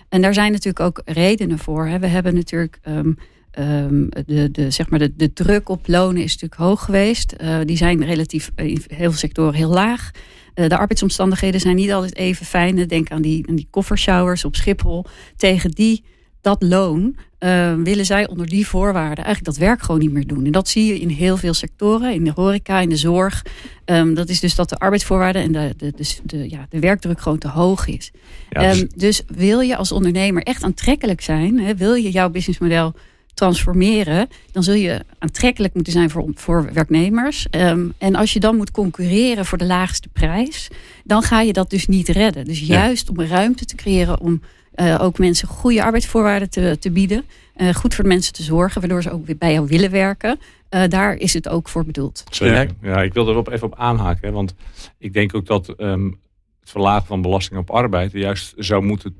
En 0.09 0.21
daar 0.21 0.33
zijn 0.33 0.51
natuurlijk 0.51 0.85
ook 0.85 1.01
redenen 1.05 1.59
voor. 1.59 1.87
Hè. 1.87 1.99
We 1.99 2.07
hebben 2.07 2.33
natuurlijk 2.35 2.79
um, 2.87 3.17
um, 3.59 4.09
de, 4.25 4.51
de, 4.51 4.71
zeg 4.71 4.89
maar 4.89 4.99
de, 4.99 5.15
de 5.15 5.33
druk 5.33 5.69
op 5.69 5.87
lonen 5.87 6.23
is 6.23 6.33
natuurlijk 6.33 6.61
hoog 6.61 6.83
geweest. 6.83 7.35
Uh, 7.41 7.57
die 7.65 7.77
zijn 7.77 8.05
relatief 8.05 8.51
in 8.55 8.65
heel 8.87 9.09
veel 9.09 9.11
sectoren 9.11 9.53
heel 9.53 9.69
laag. 9.69 10.11
Uh, 10.55 10.69
de 10.69 10.77
arbeidsomstandigheden 10.77 11.59
zijn 11.59 11.75
niet 11.75 11.91
altijd 11.91 12.15
even 12.15 12.45
fijn. 12.45 12.87
Denk 12.87 13.11
aan 13.11 13.21
die, 13.21 13.47
aan 13.49 13.55
die 13.55 13.67
koffershowers 13.69 14.45
op 14.45 14.55
Schiphol. 14.55 15.05
Tegen 15.35 15.71
die 15.71 16.03
dat 16.41 16.63
loon 16.63 17.15
uh, 17.45 17.73
willen 17.83 18.05
zij 18.05 18.27
onder 18.27 18.47
die 18.47 18.67
voorwaarden 18.67 19.23
eigenlijk 19.23 19.45
dat 19.45 19.67
werk 19.67 19.81
gewoon 19.81 20.01
niet 20.01 20.11
meer 20.11 20.27
doen. 20.27 20.45
En 20.45 20.51
dat 20.51 20.69
zie 20.69 20.85
je 20.85 20.99
in 20.99 21.09
heel 21.09 21.37
veel 21.37 21.53
sectoren, 21.53 22.13
in 22.13 22.23
de 22.23 22.31
horeca, 22.35 22.79
in 22.79 22.89
de 22.89 22.97
zorg. 22.97 23.45
Um, 23.85 24.13
dat 24.13 24.29
is 24.29 24.39
dus 24.39 24.55
dat 24.55 24.69
de 24.69 24.77
arbeidsvoorwaarden 24.77 25.41
en 25.41 25.51
de, 25.51 25.73
de, 25.77 25.93
de, 25.95 26.15
de, 26.23 26.49
ja, 26.49 26.65
de 26.69 26.79
werkdruk 26.79 27.21
gewoon 27.21 27.37
te 27.37 27.47
hoog 27.47 27.87
is. 27.87 28.11
Ja, 28.49 28.61
dus... 28.61 28.81
Um, 28.81 28.87
dus 28.95 29.21
wil 29.27 29.59
je 29.59 29.75
als 29.75 29.91
ondernemer 29.91 30.43
echt 30.43 30.63
aantrekkelijk 30.63 31.21
zijn, 31.21 31.59
hè, 31.59 31.75
wil 31.75 31.93
je 31.93 32.11
jouw 32.11 32.29
businessmodel 32.29 32.93
transformeren, 33.33 34.27
dan 34.51 34.63
zul 34.63 34.73
je 34.73 35.05
aantrekkelijk 35.19 35.73
moeten 35.73 35.93
zijn 35.93 36.09
voor, 36.09 36.31
voor 36.33 36.69
werknemers. 36.73 37.47
Um, 37.51 37.93
en 37.97 38.15
als 38.15 38.33
je 38.33 38.39
dan 38.39 38.55
moet 38.55 38.71
concurreren 38.71 39.45
voor 39.45 39.57
de 39.57 39.65
laagste 39.65 40.09
prijs, 40.09 40.67
dan 41.03 41.21
ga 41.21 41.41
je 41.41 41.53
dat 41.53 41.69
dus 41.69 41.87
niet 41.87 42.07
redden. 42.07 42.45
Dus 42.45 42.59
juist 42.59 43.07
ja. 43.07 43.13
om 43.13 43.21
ruimte 43.21 43.65
te 43.65 43.75
creëren 43.75 44.19
om 44.19 44.41
uh, 44.75 44.97
ook 45.01 45.17
mensen 45.17 45.47
goede 45.47 45.83
arbeidsvoorwaarden 45.83 46.49
te, 46.49 46.77
te 46.79 46.91
bieden. 46.91 47.25
Uh, 47.57 47.73
goed 47.73 47.95
voor 47.95 48.03
de 48.03 48.09
mensen 48.09 48.33
te 48.33 48.43
zorgen, 48.43 48.81
waardoor 48.81 49.01
ze 49.01 49.11
ook 49.11 49.25
weer 49.25 49.37
bij 49.37 49.53
jou 49.53 49.67
willen 49.67 49.91
werken. 49.91 50.39
Uh, 50.69 50.83
daar 50.87 51.15
is 51.15 51.33
het 51.33 51.49
ook 51.49 51.69
voor 51.69 51.85
bedoeld. 51.85 52.23
Zeker. 52.29 52.69
Ja, 52.81 53.01
ik 53.01 53.13
wil 53.13 53.29
erop 53.29 53.49
even 53.49 53.67
op 53.67 53.75
aanhaken. 53.75 54.33
Want 54.33 54.55
ik 54.97 55.13
denk 55.13 55.35
ook 55.35 55.45
dat 55.45 55.73
um, 55.77 56.19
het 56.59 56.69
verlagen 56.69 57.07
van 57.07 57.21
belasting 57.21 57.59
op 57.59 57.69
arbeid 57.69 58.11
juist 58.11 58.53
zou 58.57 58.83
moeten, 58.83 59.15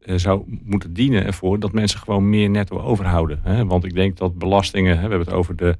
zou 0.00 0.42
moeten 0.64 0.92
dienen 0.92 1.26
ervoor 1.26 1.58
dat 1.60 1.72
mensen 1.72 2.00
gewoon 2.00 2.30
meer 2.30 2.50
netto 2.50 2.80
overhouden. 2.80 3.40
Hè? 3.42 3.66
Want 3.66 3.84
ik 3.84 3.94
denk 3.94 4.16
dat 4.16 4.38
belastingen, 4.38 4.90
hè, 4.96 5.02
we 5.02 5.08
hebben 5.08 5.26
het 5.26 5.36
over 5.36 5.56
de 5.56 5.76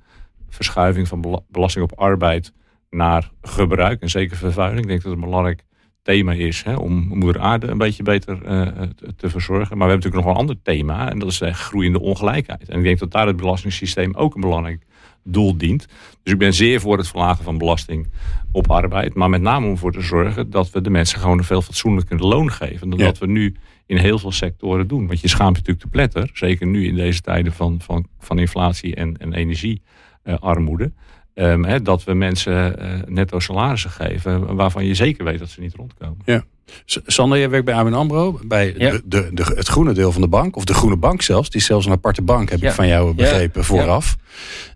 verschuiving 0.48 1.08
van 1.08 1.42
belasting 1.48 1.84
op 1.84 1.98
arbeid 1.98 2.52
naar 2.90 3.30
gebruik 3.42 4.00
en 4.00 4.10
zeker 4.10 4.36
vervuiling. 4.36 4.80
Ik 4.80 4.88
denk 4.88 5.02
dat 5.02 5.12
het 5.12 5.20
belangrijk 5.20 5.64
thema 6.02 6.32
is 6.32 6.62
hè, 6.62 6.74
om 6.74 7.08
moeder 7.08 7.42
aarde 7.42 7.66
een 7.66 7.78
beetje 7.78 8.02
beter 8.02 8.38
uh, 8.42 8.66
te, 8.96 9.14
te, 9.16 9.30
verzorgen. 9.30 9.78
Maar 9.78 9.86
we 9.86 9.92
hebben 9.92 9.96
natuurlijk 9.96 10.14
nog 10.14 10.24
wel 10.24 10.32
een 10.32 10.40
ander 10.40 10.62
thema 10.62 11.10
en 11.10 11.18
dat 11.18 11.28
is 11.28 11.38
de 11.38 11.54
groeiende 11.54 12.00
ongelijkheid. 12.00 12.68
En 12.68 12.78
ik 12.78 12.84
denk 12.84 12.98
dat 12.98 13.10
daar 13.10 13.26
het 13.26 13.36
belastingssysteem 13.36 14.14
ook 14.14 14.34
een 14.34 14.40
belangrijk 14.40 14.86
doel 15.24 15.56
dient. 15.56 15.86
Dus 16.22 16.32
ik 16.32 16.38
ben 16.38 16.54
zeer 16.54 16.80
voor 16.80 16.96
het 16.96 17.08
verlagen 17.08 17.44
van 17.44 17.58
belasting 17.58 18.10
op 18.52 18.70
arbeid. 18.70 19.14
Maar 19.14 19.30
met 19.30 19.42
name 19.42 19.66
om 19.66 19.72
ervoor 19.72 19.92
te 19.92 20.00
zorgen 20.00 20.50
dat 20.50 20.70
we 20.70 20.80
de 20.80 20.90
mensen 20.90 21.20
gewoon 21.20 21.38
een 21.38 21.44
veel 21.44 21.62
fatsoenlijker 21.62 22.18
loon 22.18 22.50
geven. 22.50 22.90
Dan 22.90 22.98
ja. 22.98 23.04
dat 23.04 23.18
we 23.18 23.26
nu 23.26 23.56
in 23.86 23.96
heel 23.96 24.18
veel 24.18 24.32
sectoren 24.32 24.88
doen. 24.88 25.06
Want 25.06 25.20
je 25.20 25.28
schaamt 25.28 25.56
natuurlijk 25.56 25.80
te 25.80 25.90
pletter. 25.90 26.30
Zeker 26.32 26.66
nu 26.66 26.86
in 26.86 26.94
deze 26.94 27.20
tijden 27.20 27.52
van, 27.52 27.80
van, 27.80 28.06
van 28.18 28.38
inflatie 28.38 28.94
en, 28.94 29.16
en 29.16 29.32
energiearmoede. 29.32 30.92
Um, 31.34 31.64
he, 31.64 31.82
dat 31.82 32.04
we 32.04 32.14
mensen 32.14 32.76
uh, 32.78 32.92
netto 33.06 33.40
salarissen 33.40 33.90
geven 33.90 34.54
waarvan 34.54 34.84
je 34.84 34.94
zeker 34.94 35.24
weet 35.24 35.38
dat 35.38 35.48
ze 35.48 35.60
niet 35.60 35.74
rondkomen. 35.74 36.18
Ja. 36.24 36.44
Sander, 36.84 37.38
jij 37.38 37.50
werkt 37.50 37.64
bij 37.64 37.74
ABN 37.74 37.92
AMRO, 37.92 38.40
bij 38.44 38.74
ja. 38.76 38.90
de, 38.90 39.02
de, 39.04 39.30
de, 39.32 39.42
het 39.42 39.68
groene 39.68 39.92
deel 39.92 40.12
van 40.12 40.20
de 40.20 40.28
bank, 40.28 40.56
of 40.56 40.64
de 40.64 40.74
groene 40.74 40.96
bank 40.96 41.22
zelfs. 41.22 41.50
Die 41.50 41.60
is 41.60 41.66
zelfs 41.66 41.86
een 41.86 41.92
aparte 41.92 42.22
bank, 42.22 42.50
heb 42.50 42.60
ja. 42.60 42.68
ik 42.68 42.74
van 42.74 42.86
jou 42.86 43.14
begrepen, 43.14 43.60
ja. 43.60 43.66
vooraf. 43.66 44.16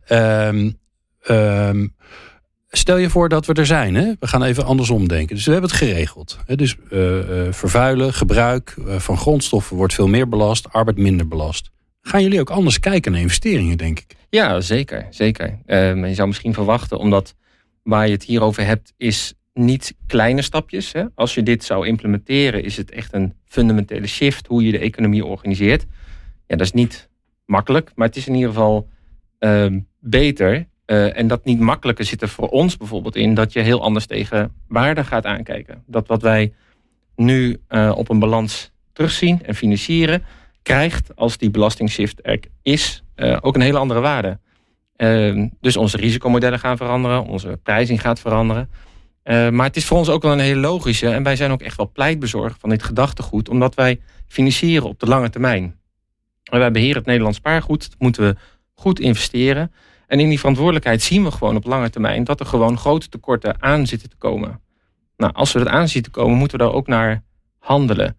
Um, 0.08 0.78
um, 1.28 1.94
stel 2.70 2.96
je 2.96 3.10
voor 3.10 3.28
dat 3.28 3.46
we 3.46 3.52
er 3.52 3.66
zijn. 3.66 3.94
Hè? 3.94 4.12
We 4.20 4.26
gaan 4.26 4.42
even 4.42 4.64
andersom 4.64 5.08
denken. 5.08 5.36
Dus 5.36 5.44
we 5.44 5.52
hebben 5.52 5.70
het 5.70 5.78
geregeld. 5.78 6.38
Hè? 6.46 6.56
Dus 6.56 6.76
uh, 6.90 7.00
uh, 7.00 7.52
vervuilen, 7.52 8.14
gebruik 8.14 8.74
uh, 8.78 8.98
van 8.98 9.16
grondstoffen 9.16 9.76
wordt 9.76 9.94
veel 9.94 10.08
meer 10.08 10.28
belast, 10.28 10.72
arbeid 10.72 10.96
minder 10.96 11.28
belast. 11.28 11.70
Gaan 12.06 12.22
jullie 12.22 12.40
ook 12.40 12.50
anders 12.50 12.80
kijken 12.80 13.12
naar 13.12 13.20
investeringen, 13.20 13.78
denk 13.78 13.98
ik? 13.98 14.16
Ja, 14.30 14.60
zeker. 14.60 15.06
zeker. 15.10 15.58
Uh, 15.66 16.08
je 16.08 16.14
zou 16.14 16.28
misschien 16.28 16.54
verwachten, 16.54 16.98
omdat 16.98 17.34
waar 17.82 18.06
je 18.06 18.12
het 18.12 18.24
hier 18.24 18.42
over 18.42 18.66
hebt, 18.66 18.92
is 18.96 19.34
niet 19.54 19.94
kleine 20.06 20.42
stapjes. 20.42 20.92
Hè? 20.92 21.04
Als 21.14 21.34
je 21.34 21.42
dit 21.42 21.64
zou 21.64 21.86
implementeren, 21.86 22.64
is 22.64 22.76
het 22.76 22.90
echt 22.90 23.12
een 23.12 23.34
fundamentele 23.44 24.06
shift 24.06 24.46
hoe 24.46 24.64
je 24.64 24.72
de 24.72 24.78
economie 24.78 25.24
organiseert. 25.24 25.86
Ja, 26.46 26.56
dat 26.56 26.66
is 26.66 26.72
niet 26.72 27.08
makkelijk, 27.46 27.92
maar 27.94 28.06
het 28.06 28.16
is 28.16 28.26
in 28.26 28.34
ieder 28.34 28.48
geval 28.48 28.88
uh, 29.40 29.66
beter. 29.98 30.66
Uh, 30.86 31.18
en 31.18 31.26
dat 31.26 31.44
niet 31.44 31.60
makkelijke 31.60 32.04
zit 32.04 32.22
er 32.22 32.28
voor 32.28 32.48
ons 32.48 32.76
bijvoorbeeld 32.76 33.16
in 33.16 33.34
dat 33.34 33.52
je 33.52 33.60
heel 33.60 33.82
anders 33.82 34.06
tegen 34.06 34.52
waarde 34.68 35.04
gaat 35.04 35.24
aankijken. 35.24 35.82
Dat 35.86 36.06
wat 36.06 36.22
wij 36.22 36.52
nu 37.16 37.60
uh, 37.68 37.92
op 37.96 38.08
een 38.08 38.18
balans 38.18 38.72
terugzien 38.92 39.42
en 39.42 39.54
financieren, 39.54 40.24
krijgt 40.64 41.16
als 41.16 41.38
die 41.38 41.50
belastingshift 41.50 42.18
er 42.22 42.40
is, 42.62 43.04
uh, 43.16 43.36
ook 43.40 43.54
een 43.54 43.60
hele 43.60 43.78
andere 43.78 44.00
waarde. 44.00 44.38
Uh, 44.96 45.48
dus 45.60 45.76
onze 45.76 45.96
risicomodellen 45.96 46.58
gaan 46.58 46.76
veranderen, 46.76 47.24
onze 47.24 47.58
prijzing 47.62 48.00
gaat 48.00 48.20
veranderen. 48.20 48.70
Uh, 49.24 49.48
maar 49.48 49.66
het 49.66 49.76
is 49.76 49.84
voor 49.84 49.98
ons 49.98 50.08
ook 50.08 50.22
wel 50.22 50.32
een 50.32 50.38
hele 50.38 50.60
logische 50.60 51.08
en 51.08 51.22
wij 51.22 51.36
zijn 51.36 51.50
ook 51.50 51.62
echt 51.62 51.76
wel 51.76 51.90
pleitbezorgd 51.92 52.60
van 52.60 52.70
dit 52.70 52.82
gedachtegoed, 52.82 53.48
omdat 53.48 53.74
wij 53.74 54.00
financieren 54.28 54.88
op 54.88 55.00
de 55.00 55.06
lange 55.06 55.30
termijn. 55.30 55.78
En 56.44 56.58
wij 56.58 56.70
beheren 56.70 56.96
het 56.96 57.06
Nederlands 57.06 57.38
spaargoed, 57.38 57.90
dat 57.90 58.00
moeten 58.00 58.22
we 58.22 58.36
goed 58.74 59.00
investeren. 59.00 59.72
En 60.06 60.20
in 60.20 60.28
die 60.28 60.38
verantwoordelijkheid 60.38 61.02
zien 61.02 61.24
we 61.24 61.30
gewoon 61.30 61.56
op 61.56 61.64
lange 61.64 61.90
termijn 61.90 62.24
dat 62.24 62.40
er 62.40 62.46
gewoon 62.46 62.78
grote 62.78 63.08
tekorten 63.08 63.62
aan 63.62 63.86
zitten 63.86 64.10
te 64.10 64.16
komen. 64.16 64.60
Nou, 65.16 65.32
als 65.32 65.52
we 65.52 65.58
dat 65.58 65.68
aan 65.68 65.88
zien 65.88 66.02
te 66.02 66.10
komen, 66.10 66.38
moeten 66.38 66.58
we 66.58 66.64
daar 66.64 66.72
ook 66.72 66.86
naar 66.86 67.22
handelen. 67.58 68.16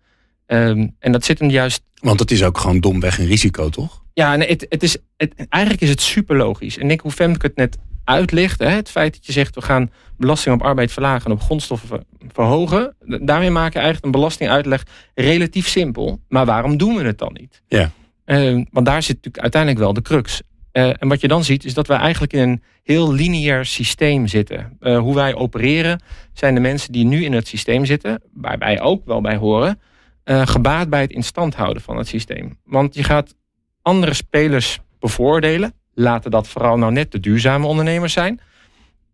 Um, 0.48 0.96
en 1.00 1.12
dat 1.12 1.26
zit 1.26 1.40
hem 1.40 1.50
juist. 1.50 1.84
Want 2.06 2.20
het 2.20 2.32
is 2.32 2.44
ook 2.44 2.58
gewoon 2.58 2.80
domweg 2.80 3.20
een 3.20 3.26
risico, 3.26 3.70
toch? 3.70 4.04
Ja, 4.14 4.36
nee, 4.36 4.48
het, 4.48 4.66
het 4.70 4.84
is, 4.84 4.98
het, 5.18 5.46
eigenlijk 5.50 5.84
is 5.84 5.90
het 5.90 6.02
super 6.02 6.38
logisch. 6.38 6.78
En 6.78 6.92
ik, 6.92 7.00
hoe 7.00 7.12
Femke 7.12 7.46
het 7.46 7.56
net 7.56 7.78
uitlegt, 8.04 8.60
hè, 8.60 8.70
het 8.70 8.90
feit 8.90 9.14
dat 9.14 9.26
je 9.26 9.32
zegt 9.32 9.56
we 9.56 9.62
gaan 9.62 9.92
belasting 10.18 10.56
op 10.56 10.62
arbeid 10.62 10.92
verlagen 10.92 11.26
en 11.26 11.32
op 11.32 11.42
grondstoffen 11.42 12.06
verhogen, 12.28 12.96
daarmee 13.22 13.50
maak 13.50 13.74
je 13.74 13.80
eigenlijk 13.80 14.06
een 14.06 14.12
belastinguitleg 14.12 14.84
relatief 15.14 15.68
simpel. 15.68 16.20
Maar 16.28 16.46
waarom 16.46 16.78
doen 16.78 16.96
we 16.96 17.04
het 17.04 17.18
dan 17.18 17.38
niet? 17.40 17.62
Ja. 17.68 17.92
Uh, 18.26 18.66
want 18.72 18.86
daar 18.86 19.04
zit 19.04 19.16
natuurlijk 19.16 19.44
uiteindelijk 19.44 19.82
wel 19.82 19.94
de 19.94 20.02
crux. 20.02 20.42
Uh, 20.74 20.88
en 20.88 21.08
wat 21.08 21.22
je 21.22 21.28
dan 21.28 21.44
ziet 21.44 21.66
is 21.66 21.74
dat 21.74 21.88
we 21.88 21.94
eigenlijk 21.94 22.34
in 22.34 22.50
een 22.50 22.64
heel 22.84 23.14
lineair 23.14 23.66
systeem 23.66 24.28
zitten. 24.28 24.78
Uh, 24.80 25.00
hoe 25.00 25.16
wij 25.16 25.36
opereren 25.36 26.02
zijn 26.34 26.54
de 26.54 26.62
mensen 26.62 26.92
die 26.92 27.06
nu 27.06 27.24
in 27.24 27.34
het 27.34 27.48
systeem 27.48 27.86
zitten, 27.86 28.22
waar 28.34 28.58
wij 28.58 28.82
ook 28.82 29.06
wel 29.06 29.22
bij 29.22 29.36
horen, 29.36 29.80
uh, 30.26 30.48
gebaat 30.48 30.90
bij 30.90 31.02
het 31.02 31.12
instand 31.12 31.56
houden 31.56 31.82
van 31.82 31.98
het 31.98 32.08
systeem. 32.08 32.58
Want 32.64 32.96
je 32.96 33.04
gaat 33.04 33.36
andere 33.82 34.14
spelers 34.14 34.80
bevoordelen. 35.00 35.74
Laten 35.94 36.32
dat 36.32 36.48
vooral 36.48 36.78
nou 36.78 36.92
net 36.92 37.12
de 37.12 37.20
duurzame 37.20 37.68
ondernemers 37.68 38.14
zijn. 38.14 38.40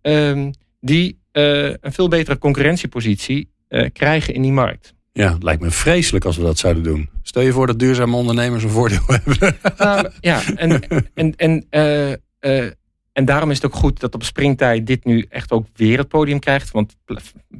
Uh, 0.03 0.47
die 0.79 1.19
uh, 1.33 1.63
een 1.63 1.93
veel 1.93 2.07
betere 2.07 2.37
concurrentiepositie 2.37 3.51
uh, 3.69 3.89
krijgen 3.93 4.33
in 4.33 4.41
die 4.41 4.51
markt. 4.51 4.93
Ja, 5.13 5.33
het 5.33 5.43
lijkt 5.43 5.61
me 5.61 5.71
vreselijk 5.71 6.25
als 6.25 6.37
we 6.37 6.43
dat 6.43 6.57
zouden 6.57 6.83
doen. 6.83 7.09
Stel 7.21 7.41
je 7.41 7.51
voor 7.51 7.67
dat 7.67 7.79
duurzame 7.79 8.15
ondernemers 8.15 8.63
een 8.63 8.69
voordeel 8.69 9.03
hebben. 9.23 9.57
Nou, 9.77 10.09
ja, 10.19 10.41
en, 10.55 10.81
en, 11.13 11.35
en, 11.35 11.65
uh, 11.69 12.09
uh, 12.09 12.71
en 13.13 13.25
daarom 13.25 13.49
is 13.49 13.55
het 13.55 13.65
ook 13.65 13.75
goed 13.75 13.99
dat 13.99 14.13
op 14.13 14.23
springtijd 14.23 14.87
dit 14.87 15.05
nu 15.05 15.25
echt 15.29 15.51
ook 15.51 15.65
weer 15.75 15.97
het 15.97 16.07
podium 16.07 16.39
krijgt. 16.39 16.71
Want 16.71 16.95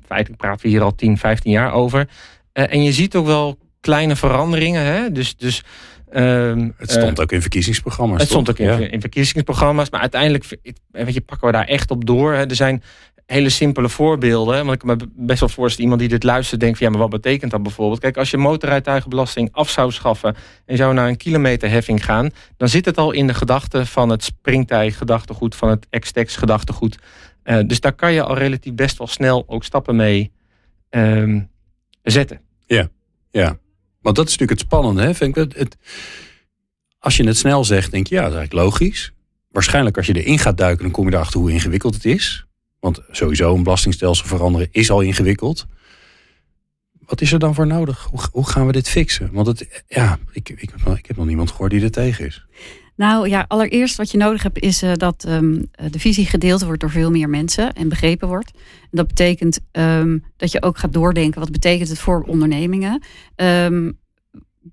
feitelijk 0.06 0.42
praten 0.42 0.62
we 0.62 0.68
hier 0.68 0.82
al 0.82 0.96
10, 0.96 1.18
15 1.18 1.52
jaar 1.52 1.74
over. 1.74 2.10
Uh, 2.54 2.74
en 2.74 2.84
je 2.84 2.92
ziet 2.92 3.16
ook 3.16 3.26
wel 3.26 3.58
kleine 3.80 4.16
veranderingen. 4.16 4.84
Hè? 4.84 5.12
Dus, 5.12 5.36
dus 5.38 5.64
Ehm, 6.12 6.70
het 6.78 6.92
stond 6.92 7.22
ook 7.22 7.32
in 7.32 7.42
verkiezingsprogramma's. 7.42 8.20
Het 8.20 8.30
stond 8.30 8.50
ook 8.50 8.58
in, 8.58 8.92
in, 8.92 9.02
verkiezingsprogramma's. 9.02 9.90
Maar 9.90 10.00
uiteindelijk 10.00 10.58
weet 10.92 11.14
je, 11.14 11.22
pakken 11.22 11.48
we 11.48 11.54
daar 11.54 11.68
echt 11.68 11.92
op 11.92 12.06
door. 12.06 12.34
Er 12.34 12.56
zijn 12.56 12.84
hele 13.26 13.50
simpele 13.50 13.90
voorbeelden. 13.90 14.66
Want 14.66 14.76
ik 14.76 14.84
me 14.84 14.96
best 15.16 15.40
wel 15.40 15.50
voorstellen, 15.50 15.84
iemand 15.84 16.00
die 16.00 16.10
dit 16.10 16.24
luistert 16.24 16.60
denkt 16.60 16.78
van 16.78 16.88
ja, 16.88 16.92
maar 16.92 17.02
wat 17.02 17.22
betekent 17.22 17.52
dat 17.52 17.64
bijvoorbeeld? 17.64 18.00
Kijk, 18.00 18.18
als 18.18 18.32
je 18.32 18.38
motorrijtuigenbelasting 18.38 19.50
af 19.52 19.70
zou 19.70 19.92
schaffen 19.92 20.36
en 20.66 20.78
zou 20.78 20.94
naar 20.94 21.08
een 21.08 21.18
kilometerheffing 21.18 22.06
gaan, 22.06 22.30
dan 22.58 22.70
zit 22.70 22.86
het 22.86 22.98
al 22.98 23.12
in 23.12 23.28
de 23.28 23.34
gedachte 23.34 23.86
van 23.86 24.10
het 24.10 24.24
springtij 24.24 24.92
gedachtegoed, 24.92 25.56
van 25.56 25.70
het 25.70 25.88
Extex 25.90 26.36
gedachtegoed. 26.36 26.98
Uh, 27.44 27.60
dus 27.66 27.80
daar 27.80 27.94
kan 27.94 28.14
je 28.14 28.24
al 28.24 28.38
relatief 28.38 28.74
best 28.74 28.98
wel 28.98 29.08
snel 29.08 29.44
ook 29.48 29.64
stappen 29.64 29.96
mee 29.96 30.32
um, 30.90 31.50
zetten. 32.04 32.42
Ja, 32.66 32.90
ja. 33.32 33.60
Want 34.02 34.16
dat 34.16 34.26
is 34.26 34.32
natuurlijk 34.32 34.60
het 34.60 34.68
spannende. 34.68 35.02
Hè? 35.02 35.14
Vind 35.14 35.38
ik 35.38 35.54
het, 35.58 35.78
als 37.00 37.18
je 37.18 37.28
het 37.28 37.38
snel 37.38 37.66
zegt, 37.66 37.92
denk 37.92 38.08
je, 38.08 38.16
ja, 38.16 38.22
dat 38.22 38.32
is 38.32 38.38
eigenlijk 38.38 38.66
logisch. 38.66 39.14
Waarschijnlijk 39.52 39.98
als 39.98 40.06
je 40.06 40.24
erin 40.24 40.40
gaat 40.40 40.58
duiken, 40.58 40.84
dan 40.84 40.92
kom 40.92 41.10
je 41.10 41.14
erachter 41.14 41.40
hoe 41.40 41.52
ingewikkeld 41.52 41.94
het 41.94 42.06
is. 42.06 42.46
Want 42.80 43.00
sowieso 43.12 43.56
een 43.56 43.64
belastingstelsel 43.64 44.28
veranderen 44.28 44.68
is 44.72 44.92
al 44.92 45.02
ingewikkeld. 45.02 45.68
Wat 47.06 47.22
is 47.22 47.32
er 47.32 47.40
dan 47.40 47.56
voor 47.56 47.68
nodig? 47.68 48.04
Hoe, 48.04 48.20
hoe 48.32 48.48
gaan 48.48 48.66
we 48.66 48.72
dit 48.72 48.90
fixen? 48.90 49.30
Want 49.32 49.48
het, 49.48 49.84
ja, 49.88 50.20
ik, 50.32 50.50
ik, 50.50 50.62
ik 50.98 51.06
heb 51.06 51.18
nog 51.18 51.26
niemand 51.26 51.52
gehoord 51.52 51.72
die 51.72 51.84
er 51.84 51.92
tegen 51.92 52.26
is. 52.26 52.46
Nou 52.96 53.30
ja, 53.30 53.46
allereerst 53.48 53.96
wat 53.98 54.12
je 54.12 54.18
nodig 54.18 54.44
hebt 54.44 54.60
is 54.60 54.84
uh, 54.84 54.92
dat 54.94 55.26
um, 55.28 55.70
de 55.92 56.00
visie 56.00 56.26
gedeeld 56.26 56.64
wordt 56.64 56.82
door 56.82 56.90
veel 56.90 57.12
meer 57.12 57.30
mensen 57.30 57.74
en 57.74 57.90
begrepen 57.90 58.28
wordt. 58.28 58.52
En 58.82 58.90
dat 58.98 59.08
betekent 59.08 59.60
um, 59.72 60.24
dat 60.38 60.52
je 60.52 60.62
ook 60.62 60.78
gaat 60.78 60.94
doordenken 60.94 61.40
wat 61.40 61.52
betekent 61.52 61.90
het 61.90 62.00
voor 62.00 62.24
ondernemingen. 62.24 63.04
Um, 63.36 64.00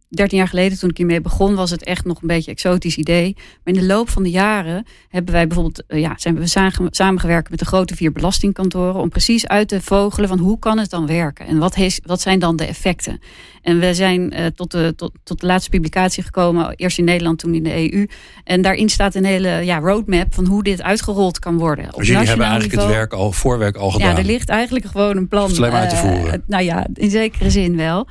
13 0.09 0.39
jaar 0.39 0.49
geleden, 0.49 0.79
toen 0.79 0.91
ik 0.91 0.97
hiermee 0.97 1.21
begon, 1.21 1.55
was 1.55 1.71
het 1.71 1.85
echt 1.85 2.05
nog 2.05 2.21
een 2.21 2.29
beetje 2.29 2.51
een 2.51 2.57
exotisch 2.57 2.97
idee. 2.97 3.37
Maar 3.37 3.75
in 3.75 3.81
de 3.81 3.87
loop 3.87 4.09
van 4.09 4.23
de 4.23 4.31
jaren 4.31 4.87
hebben 5.09 5.33
wij 5.35 5.47
bijvoorbeeld, 5.47 5.83
uh, 5.89 6.01
ja, 6.01 6.15
zijn 6.17 6.39
we 6.39 6.47
samengewerkt 6.91 7.51
met 7.51 7.59
de 7.59 7.65
grote 7.65 7.97
vier 7.97 8.13
belastingkantoren 8.13 9.01
om 9.01 9.09
precies 9.09 9.47
uit 9.47 9.69
te 9.69 9.81
vogelen 9.81 10.29
van 10.29 10.39
hoe 10.39 10.59
kan 10.59 10.79
het 10.79 10.91
dan 10.91 11.07
werken 11.07 11.47
en 11.47 11.59
wat, 11.59 11.75
heeft, 11.75 12.01
wat 12.07 12.21
zijn 12.21 12.39
dan 12.39 12.57
de 12.57 12.67
effecten. 12.67 13.21
En 13.63 13.79
we 13.79 13.95
zijn 13.95 14.35
uh, 14.35 14.47
tot, 14.47 14.71
de, 14.71 14.93
tot, 14.97 15.13
tot 15.25 15.41
de 15.41 15.47
laatste 15.47 15.71
publicatie 15.71 16.23
gekomen, 16.23 16.75
eerst 16.77 16.99
in 16.99 17.05
Nederland, 17.05 17.39
toen 17.39 17.55
in 17.55 17.63
de 17.63 17.93
EU. 17.93 18.07
En 18.45 18.63
daarin 18.63 18.89
staat 18.89 19.15
een 19.15 19.25
hele 19.25 19.49
ja, 19.49 19.79
roadmap 19.79 20.35
van 20.35 20.47
hoe 20.47 20.63
dit 20.63 20.83
uitgerold 20.83 21.39
kan 21.39 21.59
worden. 21.59 21.91
Dus 21.97 22.07
jullie 22.07 22.27
hebben 22.27 22.47
eigenlijk 22.47 22.75
niveau. 22.75 22.93
het 22.93 22.99
werk 22.99 23.13
al, 23.13 23.33
voorwerk 23.33 23.77
al 23.77 23.91
gedaan? 23.91 24.11
Ja, 24.11 24.19
er 24.19 24.25
ligt 24.25 24.49
eigenlijk 24.49 24.87
gewoon 24.87 25.17
een 25.17 25.29
plan. 25.29 25.51
Slim 25.51 25.73
uit 25.73 25.91
te 25.91 25.97
eh, 25.97 26.03
voeren. 26.03 26.35
Uh, 26.35 26.41
nou 26.47 26.65
ja, 26.65 26.87
in 26.95 27.11
zekere 27.11 27.51
zin 27.51 27.77
wel. 27.77 28.07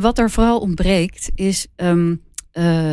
Wat 0.00 0.18
er 0.18 0.30
vooral 0.30 0.58
ontbreekt 0.58 1.30
is 1.34 1.66
um, 1.76 2.22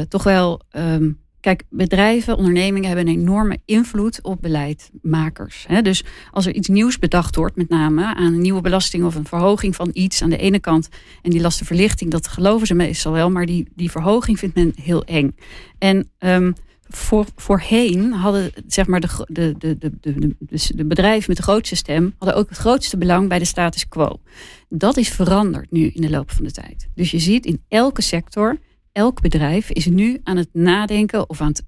toch 0.10 0.24
wel 0.24 0.62
um, 0.72 1.20
Kijk, 1.40 1.64
bedrijven, 1.70 2.38
ondernemingen 2.38 2.88
hebben 2.88 3.08
een 3.08 3.20
enorme 3.20 3.60
invloed 3.66 4.22
op 4.22 4.42
beleidmakers. 4.42 5.66
Dus 5.82 6.04
als 6.32 6.46
er 6.46 6.54
iets 6.54 6.68
nieuws 6.68 7.00
bedacht 7.00 7.36
wordt, 7.36 7.56
met 7.56 7.70
name 7.70 8.16
aan 8.16 8.34
een 8.34 8.42
nieuwe 8.42 8.62
belasting 8.62 9.06
of 9.06 9.16
een 9.16 9.26
verhoging 9.26 9.76
van 9.76 9.90
iets 9.94 10.22
aan 10.22 10.30
de 10.30 10.38
ene 10.38 10.60
kant 10.60 10.90
en 11.22 11.32
die 11.32 11.42
lastenverlichting, 11.42 12.12
dat 12.12 12.28
geloven 12.28 12.68
ze 12.68 12.74
meestal 12.74 13.12
wel, 13.12 13.32
maar 13.32 13.46
die, 13.46 13.68
die 13.76 13.92
verhoging 13.92 14.40
vindt 14.40 14.56
men 14.56 14.74
heel 14.82 15.04
eng. 15.04 15.36
En 15.78 16.10
um, 16.20 16.54
voor, 16.90 17.26
voorheen 17.36 18.14
hadden 18.14 18.52
zeg 18.68 18.88
maar 18.88 19.00
de, 19.00 19.08
de, 19.28 19.56
de, 19.58 19.78
de, 19.78 19.92
de, 20.02 20.36
de 20.76 20.86
bedrijven 20.86 21.26
met 21.28 21.38
de 21.38 21.44
grootste 21.44 21.76
stem 21.76 22.14
hadden 22.18 22.38
ook 22.38 22.50
het 22.50 22.58
grootste 22.58 22.98
belang 22.98 23.30
bij 23.30 23.40
de 23.40 23.46
status 23.46 23.88
quo. 23.88 24.20
Dat 24.70 24.98
is 24.98 25.10
veranderd 25.10 25.72
nu 25.72 25.88
in 25.88 26.02
de 26.02 26.10
loop 26.10 26.32
van 26.32 26.44
de 26.44 26.52
tijd. 26.52 26.90
Dus 26.96 27.12
je 27.12 27.20
ziet 27.20 27.46
in 27.46 27.64
elke 27.68 28.02
sector 28.02 28.60
elk 28.92 29.22
bedrijf 29.22 29.70
is 29.70 29.86
nu 29.86 30.20
aan 30.24 30.38
het 30.38 30.50
nadenken 30.54 31.30
of 31.30 31.42
aan 31.42 31.48
het 31.48 31.64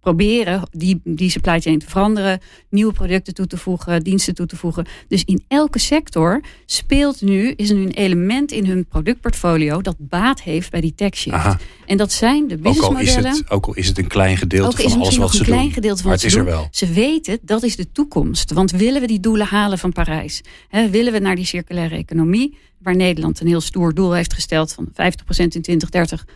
proberen 0.00 0.68
die, 0.70 1.00
die 1.04 1.30
supply 1.30 1.60
chain 1.60 1.78
te 1.78 1.86
veranderen, 1.88 2.40
nieuwe 2.70 2.92
producten 2.92 3.34
toe 3.34 3.46
te 3.46 3.56
voegen, 3.56 4.02
diensten 4.02 4.34
toe 4.34 4.46
te 4.46 4.56
voegen. 4.56 4.86
Dus 5.08 5.24
in 5.24 5.44
elke 5.48 5.78
sector 5.78 6.40
speelt 6.66 7.20
nu, 7.20 7.52
is 7.56 7.70
er 7.70 7.76
nu 7.76 7.82
een 7.82 7.90
element 7.90 8.52
in 8.52 8.66
hun 8.66 8.86
productportfolio 8.86 9.80
dat 9.80 9.96
baat 9.98 10.42
heeft 10.42 10.70
bij 10.70 10.80
die 10.80 10.94
tax 10.94 11.20
shift. 11.20 11.56
En 11.86 11.96
dat 11.96 12.12
zijn 12.12 12.48
de 12.48 12.56
businessmodellen. 12.56 13.18
Ook 13.18 13.24
al 13.24 13.30
is 13.30 13.38
het, 13.38 13.50
ook 13.50 13.66
al 13.66 13.74
is 13.74 13.88
het 13.88 13.98
een 13.98 14.06
klein 14.06 14.36
gedeelte 14.36 14.88
van 14.88 15.00
alles 15.00 15.16
wat 15.16 15.30
ze 15.30 15.36
doen. 15.36 15.46
een 15.46 15.52
klein 15.52 15.72
gedeelte 15.72 16.02
van 16.02 16.10
maar 16.10 16.18
het 16.18 16.26
is 16.26 16.34
er 16.34 16.44
wel. 16.44 16.68
Ze 16.70 16.92
weten 16.92 17.38
dat 17.42 17.62
is 17.62 17.76
de 17.76 17.92
toekomst. 17.92 18.52
Want 18.52 18.70
willen 18.70 19.00
we 19.00 19.06
die 19.06 19.20
doelen 19.20 19.46
halen 19.46 19.78
van 19.78 19.92
Parijs? 19.92 20.42
Hè, 20.68 20.90
willen 20.90 21.12
we 21.12 21.18
naar 21.18 21.36
die 21.36 21.44
circulaire 21.44 21.96
economie? 21.96 22.56
Waar 22.78 22.96
Nederland 22.96 23.40
een 23.40 23.46
heel 23.46 23.60
stoer 23.60 23.94
doel 23.94 24.12
heeft 24.12 24.32
gesteld 24.32 24.72
van 24.72 24.88
50% 24.88 24.94
in 25.38 25.48
2030, 25.48 26.26
100% 26.26 26.30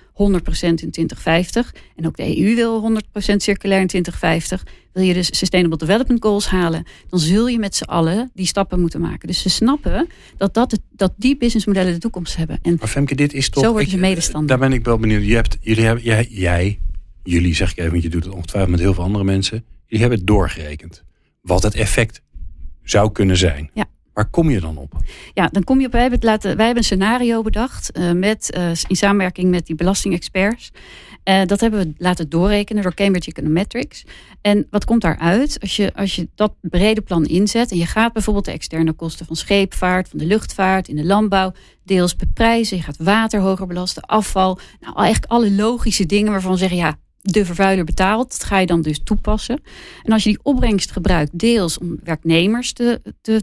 in 0.60 0.76
2050. 0.76 1.74
En 1.96 2.06
ook 2.06 2.16
de 2.16 2.38
EU 2.38 2.54
wil 2.54 3.00
100% 3.02 3.36
circulair 3.36 3.80
in 3.80 3.86
2050. 3.86 4.66
Wil 4.92 5.04
je 5.04 5.14
dus 5.14 5.38
Sustainable 5.38 5.78
Development 5.78 6.22
Goals 6.22 6.48
halen, 6.48 6.86
dan 7.08 7.18
zul 7.18 7.48
je 7.48 7.58
met 7.58 7.74
z'n 7.74 7.84
allen 7.84 8.30
die 8.34 8.46
stappen 8.46 8.80
moeten 8.80 9.00
maken. 9.00 9.28
Dus 9.28 9.42
ze 9.42 9.48
snappen 9.48 10.06
dat, 10.36 10.54
dat, 10.54 10.78
dat 10.90 11.12
die 11.16 11.36
businessmodellen 11.36 11.92
de 11.92 11.98
toekomst 11.98 12.36
hebben. 12.36 12.58
En 12.62 12.76
maar 12.78 12.88
Femke, 12.88 13.14
dit 13.14 13.32
is 13.32 13.48
toch... 13.48 13.64
Zo 13.64 13.72
worden 13.72 13.90
ze 13.90 13.98
medestander. 13.98 14.48
Daar 14.48 14.68
ben 14.68 14.72
ik 14.78 14.84
wel 14.84 14.98
benieuwd. 14.98 15.24
Je 15.24 15.34
hebt, 15.34 15.56
jullie 15.60 15.84
hebben, 15.84 16.04
jij, 16.04 16.26
jij, 16.30 16.78
jullie 17.22 17.54
zeg 17.54 17.70
ik 17.70 17.78
even, 17.78 17.90
want 17.90 18.02
je 18.02 18.08
doet 18.08 18.24
het 18.24 18.34
ongetwijfeld 18.34 18.70
met 18.70 18.80
heel 18.80 18.94
veel 18.94 19.04
andere 19.04 19.24
mensen. 19.24 19.64
Jullie 19.86 20.00
hebben 20.00 20.18
het 20.18 20.26
doorgerekend. 20.26 21.04
Wat 21.40 21.62
het 21.62 21.74
effect 21.74 22.22
zou 22.82 23.12
kunnen 23.12 23.36
zijn. 23.36 23.70
Ja. 23.74 23.86
Waar 24.12 24.30
kom 24.30 24.50
je 24.50 24.60
dan 24.60 24.76
op? 24.76 24.92
Ja, 25.34 25.48
dan 25.48 25.64
kom 25.64 25.80
je 25.80 25.86
op. 25.86 25.92
Wij 25.92 26.00
hebben, 26.00 26.18
laten, 26.22 26.56
wij 26.56 26.64
hebben 26.64 26.82
een 26.82 26.88
scenario 26.98 27.42
bedacht 27.42 27.98
uh, 27.98 28.12
met, 28.12 28.54
uh, 28.56 28.68
in 28.86 28.96
samenwerking 28.96 29.50
met 29.50 29.66
die 29.66 29.76
belastingexperts. 29.76 30.70
Uh, 31.24 31.44
dat 31.44 31.60
hebben 31.60 31.80
we 31.80 31.92
laten 31.98 32.28
doorrekenen 32.28 32.82
door 32.82 32.94
Cambridge 32.94 33.30
Econometrics. 33.30 34.04
En 34.40 34.66
wat 34.70 34.84
komt 34.84 35.00
daaruit? 35.00 35.60
Als 35.60 35.76
je, 35.76 35.94
als 35.94 36.16
je 36.16 36.28
dat 36.34 36.54
brede 36.60 37.00
plan 37.00 37.24
inzet 37.24 37.70
en 37.70 37.76
je 37.76 37.86
gaat 37.86 38.12
bijvoorbeeld 38.12 38.44
de 38.44 38.52
externe 38.52 38.92
kosten 38.92 39.26
van 39.26 39.36
scheepvaart, 39.36 40.08
van 40.08 40.18
de 40.18 40.26
luchtvaart, 40.26 40.88
in 40.88 40.96
de 40.96 41.04
landbouw, 41.04 41.52
deels 41.84 42.16
beprijzen. 42.16 42.76
Je 42.76 42.82
gaat 42.82 42.96
water 42.96 43.40
hoger 43.40 43.66
belasten, 43.66 44.02
afval. 44.02 44.58
Nou, 44.80 44.96
eigenlijk 44.96 45.32
alle 45.32 45.50
logische 45.50 46.06
dingen 46.06 46.32
waarvan 46.32 46.52
we 46.52 46.58
zeggen, 46.58 46.78
ja, 46.78 46.96
de 47.22 47.44
vervuiler 47.44 47.84
betaalt. 47.84 48.30
Dat 48.30 48.44
ga 48.44 48.58
je 48.58 48.66
dan 48.66 48.82
dus 48.82 49.00
toepassen. 49.04 49.60
En 50.02 50.12
als 50.12 50.22
je 50.22 50.28
die 50.28 50.38
opbrengst 50.42 50.90
gebruikt, 50.90 51.38
deels 51.38 51.78
om 51.78 51.98
werknemers 52.04 52.74
de, 52.74 53.00
de, 53.20 53.42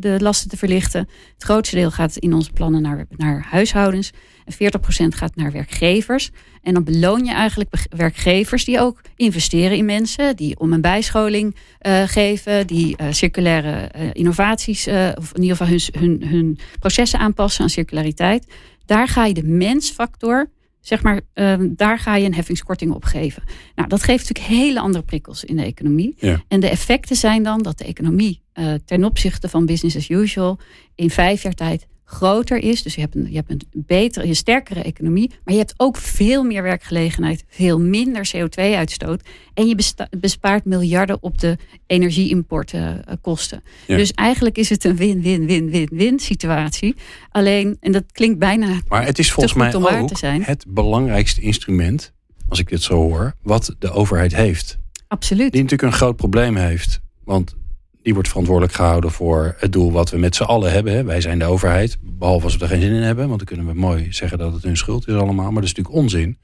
de, 0.00 0.16
lasten 0.18 0.50
te 0.50 0.56
verlichten. 0.56 1.08
Het 1.34 1.42
grootste 1.42 1.76
deel 1.76 1.90
gaat 1.90 2.16
in 2.16 2.32
onze 2.32 2.52
plannen 2.52 2.82
naar, 2.82 3.06
naar 3.16 3.46
huishoudens. 3.50 4.12
En 4.44 4.54
40% 4.54 5.08
gaat 5.08 5.36
naar 5.36 5.52
werkgevers. 5.52 6.30
En 6.62 6.74
dan 6.74 6.84
beloon 6.84 7.24
je 7.24 7.32
eigenlijk 7.32 7.74
werkgevers 7.96 8.64
die 8.64 8.80
ook 8.80 9.00
investeren 9.16 9.76
in 9.76 9.84
mensen. 9.84 10.36
Die 10.36 10.58
om 10.58 10.72
een 10.72 10.80
bijscholing 10.80 11.56
uh, 11.82 12.02
geven. 12.02 12.66
Die 12.66 12.96
uh, 13.00 13.06
circulaire 13.10 13.90
uh, 13.96 14.10
innovaties, 14.12 14.86
of 15.14 15.32
in 15.34 15.42
ieder 15.42 15.56
geval 15.56 15.66
hun, 15.66 15.80
hun, 15.98 16.28
hun 16.28 16.58
processen 16.78 17.18
aanpassen 17.18 17.62
aan 17.62 17.70
circulariteit. 17.70 18.46
Daar 18.86 19.08
ga 19.08 19.24
je 19.24 19.34
de 19.34 19.44
mensfactor 19.44 20.50
zeg 20.82 21.02
maar, 21.02 21.20
um, 21.34 21.72
daar 21.76 21.98
ga 21.98 22.16
je 22.16 22.26
een 22.26 22.34
heffingskorting 22.34 22.92
op 22.92 23.04
geven. 23.04 23.42
Nou, 23.74 23.88
dat 23.88 24.02
geeft 24.02 24.28
natuurlijk 24.28 24.60
hele 24.60 24.80
andere 24.80 25.04
prikkels 25.04 25.44
in 25.44 25.56
de 25.56 25.64
economie. 25.64 26.14
Ja. 26.18 26.42
En 26.48 26.60
de 26.60 26.68
effecten 26.68 27.16
zijn 27.16 27.42
dan 27.42 27.62
dat 27.62 27.78
de 27.78 27.84
economie 27.84 28.42
uh, 28.54 28.74
ten 28.84 29.04
opzichte 29.04 29.48
van 29.48 29.66
business 29.66 29.96
as 29.96 30.08
usual 30.08 30.58
in 30.94 31.10
vijf 31.10 31.42
jaar 31.42 31.54
tijd 31.54 31.86
groter 32.12 32.58
is. 32.58 32.82
Dus 32.82 32.94
je 32.94 33.00
hebt 33.00 33.14
een, 33.14 33.26
je 33.30 33.36
hebt 33.36 33.50
een 33.50 33.62
betere, 33.72 34.26
een 34.26 34.36
sterkere 34.36 34.82
economie. 34.82 35.30
Maar 35.44 35.54
je 35.54 35.60
hebt 35.60 35.74
ook 35.76 35.96
veel 35.96 36.44
meer 36.44 36.62
werkgelegenheid, 36.62 37.44
veel 37.48 37.80
minder 37.80 38.30
CO2-uitstoot. 38.36 39.22
En 39.54 39.66
je 39.66 39.94
bespaart 40.18 40.64
miljarden 40.64 41.22
op 41.22 41.38
de 41.38 41.56
energieimportkosten. 41.86 43.62
Ja. 43.86 43.96
Dus 43.96 44.12
eigenlijk 44.12 44.58
is 44.58 44.68
het 44.68 44.84
een 44.84 44.96
win-win-win-win-win 44.96 46.18
situatie. 46.18 46.94
Alleen, 47.30 47.76
en 47.80 47.92
dat 47.92 48.04
klinkt 48.12 48.38
bijna. 48.38 48.80
Maar 48.88 49.04
het 49.04 49.18
is 49.18 49.32
volgens 49.32 49.54
mij 49.54 49.74
ook 49.74 50.20
het 50.20 50.64
belangrijkste 50.68 51.40
instrument, 51.40 52.12
als 52.48 52.58
ik 52.58 52.68
dit 52.68 52.82
zo 52.82 52.94
hoor, 52.94 53.34
wat 53.42 53.74
de 53.78 53.90
overheid 53.90 54.34
heeft. 54.34 54.78
Absoluut. 55.08 55.52
Die 55.52 55.62
natuurlijk 55.62 55.92
een 55.92 55.98
groot 55.98 56.16
probleem 56.16 56.56
heeft. 56.56 57.00
Want 57.24 57.54
die 58.02 58.14
wordt 58.14 58.28
verantwoordelijk 58.28 58.74
gehouden 58.74 59.10
voor 59.10 59.54
het 59.58 59.72
doel 59.72 59.92
wat 59.92 60.10
we 60.10 60.18
met 60.18 60.36
z'n 60.36 60.42
allen 60.42 60.72
hebben. 60.72 61.06
Wij 61.06 61.20
zijn 61.20 61.38
de 61.38 61.44
overheid, 61.44 61.98
behalve 62.00 62.44
als 62.44 62.56
we 62.56 62.62
er 62.62 62.68
geen 62.68 62.80
zin 62.80 62.92
in 62.92 63.02
hebben. 63.02 63.26
Want 63.26 63.38
dan 63.38 63.46
kunnen 63.46 63.66
we 63.66 63.80
mooi 63.80 64.12
zeggen 64.12 64.38
dat 64.38 64.52
het 64.52 64.62
hun 64.62 64.76
schuld 64.76 65.08
is 65.08 65.14
allemaal. 65.14 65.44
Maar 65.44 65.62
dat 65.62 65.70
is 65.70 65.74
natuurlijk 65.74 66.04
onzin. 66.04 66.38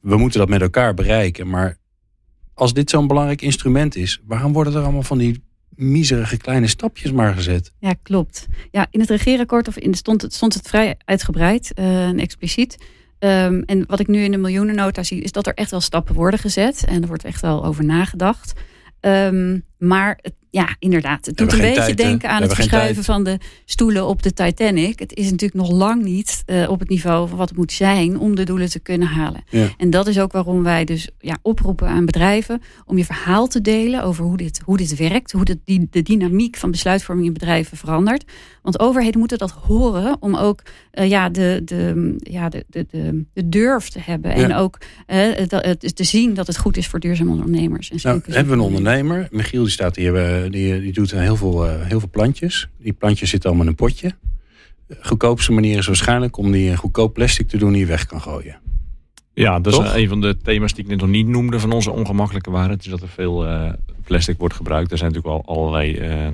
We 0.00 0.16
moeten 0.16 0.38
dat 0.38 0.48
met 0.48 0.60
elkaar 0.60 0.94
bereiken. 0.94 1.48
Maar 1.48 1.78
als 2.54 2.72
dit 2.72 2.90
zo'n 2.90 3.06
belangrijk 3.06 3.42
instrument 3.42 3.96
is, 3.96 4.20
waarom 4.26 4.52
worden 4.52 4.74
er 4.74 4.82
allemaal 4.82 5.02
van 5.02 5.18
die 5.18 5.44
miserige 5.68 6.36
kleine 6.36 6.66
stapjes 6.66 7.12
maar 7.12 7.34
gezet. 7.34 7.72
Ja, 7.78 7.94
klopt. 8.02 8.46
Ja, 8.70 8.86
in 8.90 9.00
het 9.00 9.10
regeerakkoord 9.10 9.68
of 9.68 9.76
in, 9.76 9.94
stond, 9.94 10.22
het, 10.22 10.34
stond 10.34 10.54
het 10.54 10.68
vrij 10.68 10.94
uitgebreid 11.04 11.72
uh, 11.74 12.06
en 12.06 12.18
expliciet. 12.18 12.76
Um, 13.18 13.62
en 13.62 13.84
wat 13.86 14.00
ik 14.00 14.06
nu 14.06 14.22
in 14.22 14.30
de 14.30 14.36
miljoenennota 14.36 15.02
zie, 15.02 15.22
is 15.22 15.32
dat 15.32 15.46
er 15.46 15.54
echt 15.54 15.70
wel 15.70 15.80
stappen 15.80 16.14
worden 16.14 16.40
gezet. 16.40 16.84
En 16.84 17.02
er 17.02 17.08
wordt 17.08 17.24
echt 17.24 17.40
wel 17.40 17.64
over 17.64 17.84
nagedacht. 17.84 18.52
Um, 19.00 19.64
maar 19.78 20.18
het, 20.22 20.34
ja, 20.54 20.76
inderdaad. 20.78 21.26
Het 21.26 21.36
doet 21.36 21.52
een 21.52 21.58
beetje 21.58 21.74
tijd, 21.74 21.96
denken 21.96 22.30
aan 22.30 22.42
het 22.42 22.54
verschuiven 22.54 23.04
van 23.04 23.24
de 23.24 23.38
stoelen 23.64 24.06
op 24.06 24.22
de 24.22 24.32
Titanic. 24.32 24.98
Het 24.98 25.14
is 25.14 25.30
natuurlijk 25.30 25.54
nog 25.54 25.70
lang 25.70 26.02
niet 26.02 26.42
uh, 26.46 26.70
op 26.70 26.78
het 26.78 26.88
niveau 26.88 27.28
van 27.28 27.38
wat 27.38 27.48
het 27.48 27.58
moet 27.58 27.72
zijn 27.72 28.18
om 28.18 28.34
de 28.34 28.44
doelen 28.44 28.70
te 28.70 28.78
kunnen 28.78 29.08
halen. 29.08 29.44
Ja. 29.48 29.68
En 29.76 29.90
dat 29.90 30.06
is 30.06 30.20
ook 30.20 30.32
waarom 30.32 30.62
wij 30.62 30.84
dus 30.84 31.08
ja, 31.18 31.38
oproepen 31.42 31.88
aan 31.88 32.04
bedrijven 32.04 32.62
om 32.86 32.98
je 32.98 33.04
verhaal 33.04 33.46
te 33.46 33.60
delen 33.60 34.02
over 34.02 34.24
hoe 34.24 34.36
dit, 34.36 34.60
hoe 34.64 34.76
dit 34.76 34.96
werkt, 34.96 35.32
hoe 35.32 35.44
de, 35.44 35.58
die, 35.64 35.86
de 35.90 36.02
dynamiek 36.02 36.56
van 36.56 36.70
besluitvorming 36.70 37.26
in 37.26 37.32
bedrijven 37.32 37.76
verandert. 37.76 38.24
Want 38.62 38.78
overheden 38.78 39.18
moeten 39.18 39.38
dat 39.38 39.50
horen 39.50 40.16
om 40.20 40.36
ook 40.36 40.62
uh, 40.92 41.08
ja, 41.08 41.28
de, 41.28 41.62
de, 41.64 42.14
ja, 42.18 42.48
de, 42.48 42.64
de, 42.68 42.86
de, 42.90 43.24
de 43.32 43.48
durf 43.48 43.88
te 43.88 44.00
hebben. 44.02 44.32
En 44.32 44.54
ook 44.54 44.78
uh, 45.06 45.16
het, 45.48 45.96
te 45.96 46.04
zien 46.04 46.34
dat 46.34 46.46
het 46.46 46.56
goed 46.58 46.76
is 46.76 46.86
voor 46.86 47.00
duurzame 47.00 47.30
ondernemers. 47.30 47.90
En 47.90 47.98
nou, 48.02 48.20
hebben 48.26 48.56
we 48.56 48.62
een 48.62 48.66
ondernemer, 48.66 49.28
Michiel, 49.30 49.62
die 49.62 49.72
staat 49.72 49.96
hier 49.96 50.43
die, 50.50 50.80
die 50.80 50.92
doet 50.92 51.10
heel 51.10 51.36
veel, 51.36 51.66
uh, 51.66 51.82
heel 51.82 52.00
veel 52.00 52.10
plantjes. 52.10 52.68
Die 52.78 52.92
plantjes 52.92 53.30
zitten 53.30 53.48
allemaal 53.48 53.66
in 53.66 53.72
een 53.72 53.78
potje. 53.78 54.14
De 54.86 54.96
goedkoopste 55.00 55.52
manier 55.52 55.78
is 55.78 55.86
waarschijnlijk 55.86 56.36
om 56.36 56.52
die 56.52 56.76
goedkoop 56.76 57.14
plastic 57.14 57.48
te 57.48 57.56
doen 57.56 57.70
die 57.70 57.80
je 57.80 57.86
weg 57.86 58.06
kan 58.06 58.20
gooien. 58.20 58.58
Ja, 59.34 59.60
dat 59.60 59.72
Toch? 59.72 59.84
is 59.84 60.02
een 60.02 60.08
van 60.08 60.20
de 60.20 60.36
thema's 60.36 60.74
die 60.74 60.84
ik 60.84 60.90
net 60.90 61.00
nog 61.00 61.08
niet 61.08 61.26
noemde 61.26 61.60
van 61.60 61.72
onze 61.72 61.90
ongemakkelijke 61.90 62.50
waarheid. 62.50 62.84
is 62.84 62.90
dat 62.90 63.02
er 63.02 63.08
veel 63.08 63.46
uh, 63.46 63.72
plastic 64.04 64.38
wordt 64.38 64.54
gebruikt. 64.54 64.92
Er 64.92 64.98
zijn 64.98 65.12
natuurlijk 65.12 65.46
al 65.46 65.54
allerlei 65.54 65.98
uh, 65.98 66.28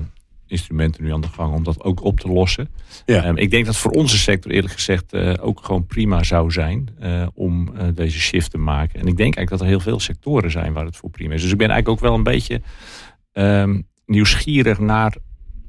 instrumenten 0.47 1.03
nu 1.03 1.13
aan 1.13 1.21
de 1.21 1.27
gang 1.27 1.53
om 1.53 1.63
dat 1.63 1.83
ook 1.83 2.03
op 2.03 2.19
te 2.19 2.27
lossen. 2.27 2.69
Ja. 3.05 3.27
Um, 3.27 3.37
ik 3.37 3.51
denk 3.51 3.65
dat 3.65 3.77
voor 3.77 3.91
onze 3.91 4.17
sector 4.17 4.51
eerlijk 4.51 4.73
gezegd 4.73 5.13
uh, 5.13 5.33
ook 5.39 5.65
gewoon 5.65 5.85
prima 5.85 6.23
zou 6.23 6.51
zijn 6.51 6.89
om 7.33 7.73
deze 7.93 8.19
shift 8.19 8.51
te 8.51 8.57
maken. 8.57 8.99
En 8.99 9.07
ik 9.07 9.17
denk 9.17 9.35
eigenlijk 9.35 9.49
dat 9.49 9.61
er 9.61 9.67
heel 9.67 9.79
veel 9.79 9.99
sectoren 9.99 10.51
zijn 10.51 10.73
waar 10.73 10.85
het 10.85 10.97
voor 10.97 11.09
prima 11.09 11.33
is. 11.33 11.41
Dus 11.41 11.51
ik 11.51 11.57
ben 11.57 11.69
eigenlijk 11.69 11.99
ook 11.99 12.09
wel 12.09 12.17
een 12.17 12.23
beetje 12.23 12.61
um, 13.33 13.87
nieuwsgierig 14.11 14.79
naar 14.79 15.15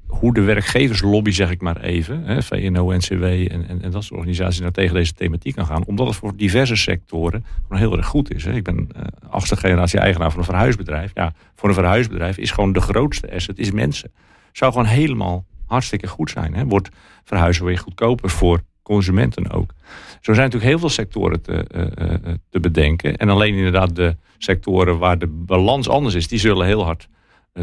hoe 0.07 0.35
de 0.35 0.41
werkgeverslobby, 0.41 1.31
zeg 1.31 1.51
ik 1.51 1.61
maar 1.61 1.81
even, 1.81 2.25
hè, 2.25 2.43
VNO, 2.43 2.93
NCW 2.93 3.23
en, 3.23 3.69
en, 3.69 3.83
en, 3.83 3.91
dat 3.91 4.05
soort 4.05 4.19
organisaties 4.19 4.61
nou 4.61 4.73
tegen 4.73 4.95
deze 4.95 5.15
thematiek 5.15 5.55
kan 5.55 5.67
gaan. 5.67 5.85
Omdat 5.85 6.07
het 6.07 6.17
voor 6.17 6.37
diverse 6.37 6.77
sectoren 6.77 7.45
gewoon 7.63 7.79
heel 7.79 7.97
erg 7.97 8.07
goed 8.07 8.35
is. 8.35 8.45
Hè. 8.45 8.53
Ik 8.53 8.65
ben 8.65 8.89
uh, 8.97 9.03
achtste 9.31 9.57
generatie 9.57 9.99
eigenaar 9.99 10.31
van 10.31 10.39
een 10.39 10.45
verhuisbedrijf. 10.45 11.11
Ja, 11.15 11.33
voor 11.55 11.69
een 11.69 11.75
verhuisbedrijf 11.75 12.39
is 12.39 12.51
gewoon 12.51 12.73
de 12.73 12.81
grootste 12.81 13.35
asset, 13.35 13.59
is 13.59 13.71
mensen. 13.71 14.13
Zou 14.53 14.73
gewoon 14.73 14.87
helemaal 14.87 15.45
hartstikke 15.67 16.07
goed 16.07 16.31
zijn. 16.31 16.55
Hè. 16.55 16.67
Wordt 16.67 16.89
verhuizen 17.25 17.65
weer 17.65 17.79
goedkoper 17.79 18.31
voor 18.31 18.63
consumenten 18.83 19.51
ook. 19.51 19.73
Zo 20.21 20.33
zijn 20.33 20.45
natuurlijk 20.45 20.71
heel 20.71 20.79
veel 20.79 20.89
sectoren 20.89 21.43
te, 21.43 21.67
uh, 21.75 22.09
uh, 22.09 22.35
te 22.51 22.61
bedenken. 22.61 23.17
En 23.17 23.29
alleen 23.29 23.55
inderdaad 23.55 23.97
de 23.97 24.17
sectoren 24.39 24.99
waar 24.99 25.19
de 25.19 25.27
balans 25.27 25.89
anders 25.89 26.15
is, 26.15 26.29
die 26.29 26.39
zullen 26.39 26.67
heel 26.67 26.85
hard 26.85 27.09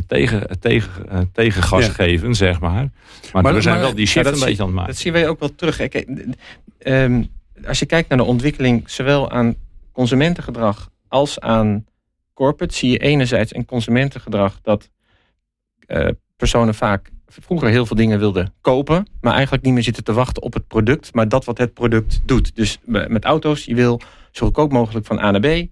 tegen, 0.07 0.59
tegen, 0.59 1.29
tegen 1.33 1.63
gas 1.63 1.85
ja. 1.85 1.91
geven, 1.91 2.35
zeg 2.35 2.59
maar. 2.59 2.91
Maar, 3.33 3.43
maar 3.43 3.53
we 3.53 3.61
zijn 3.61 3.75
maar, 3.75 3.83
wel 3.83 3.95
die 3.95 4.07
shift 4.07 4.25
ja, 4.25 4.31
een 4.31 4.39
beetje 4.39 4.61
aan 4.61 4.67
het 4.67 4.75
maken. 4.75 4.91
Dat 4.91 5.01
zien 5.01 5.13
wij 5.13 5.27
ook 5.27 5.39
wel 5.39 5.55
terug. 5.55 5.75
Kijk, 5.77 6.07
um, 6.79 7.27
als 7.65 7.79
je 7.79 7.85
kijkt 7.85 8.09
naar 8.09 8.17
de 8.17 8.23
ontwikkeling, 8.23 8.89
zowel 8.89 9.31
aan 9.31 9.55
consumentengedrag 9.91 10.89
als 11.07 11.39
aan 11.39 11.85
corporate, 12.33 12.75
zie 12.75 12.91
je 12.91 12.97
enerzijds 12.97 13.55
een 13.55 13.65
consumentengedrag 13.65 14.61
dat 14.61 14.89
uh, 15.87 16.07
personen 16.35 16.75
vaak 16.75 17.11
vroeger 17.27 17.69
heel 17.69 17.85
veel 17.85 17.95
dingen 17.95 18.19
wilden 18.19 18.53
kopen, 18.61 19.07
maar 19.21 19.33
eigenlijk 19.33 19.63
niet 19.63 19.73
meer 19.73 19.83
zitten 19.83 20.03
te 20.03 20.13
wachten 20.13 20.43
op 20.43 20.53
het 20.53 20.67
product, 20.67 21.13
maar 21.13 21.29
dat 21.29 21.45
wat 21.45 21.57
het 21.57 21.73
product 21.73 22.21
doet. 22.25 22.55
Dus 22.55 22.77
met 22.85 23.25
auto's, 23.25 23.65
je 23.65 23.75
wil 23.75 24.01
zo 24.31 24.45
goedkoop 24.45 24.71
mogelijk 24.71 25.05
van 25.05 25.19
A 25.19 25.31
naar 25.31 25.41
B. 25.41 25.67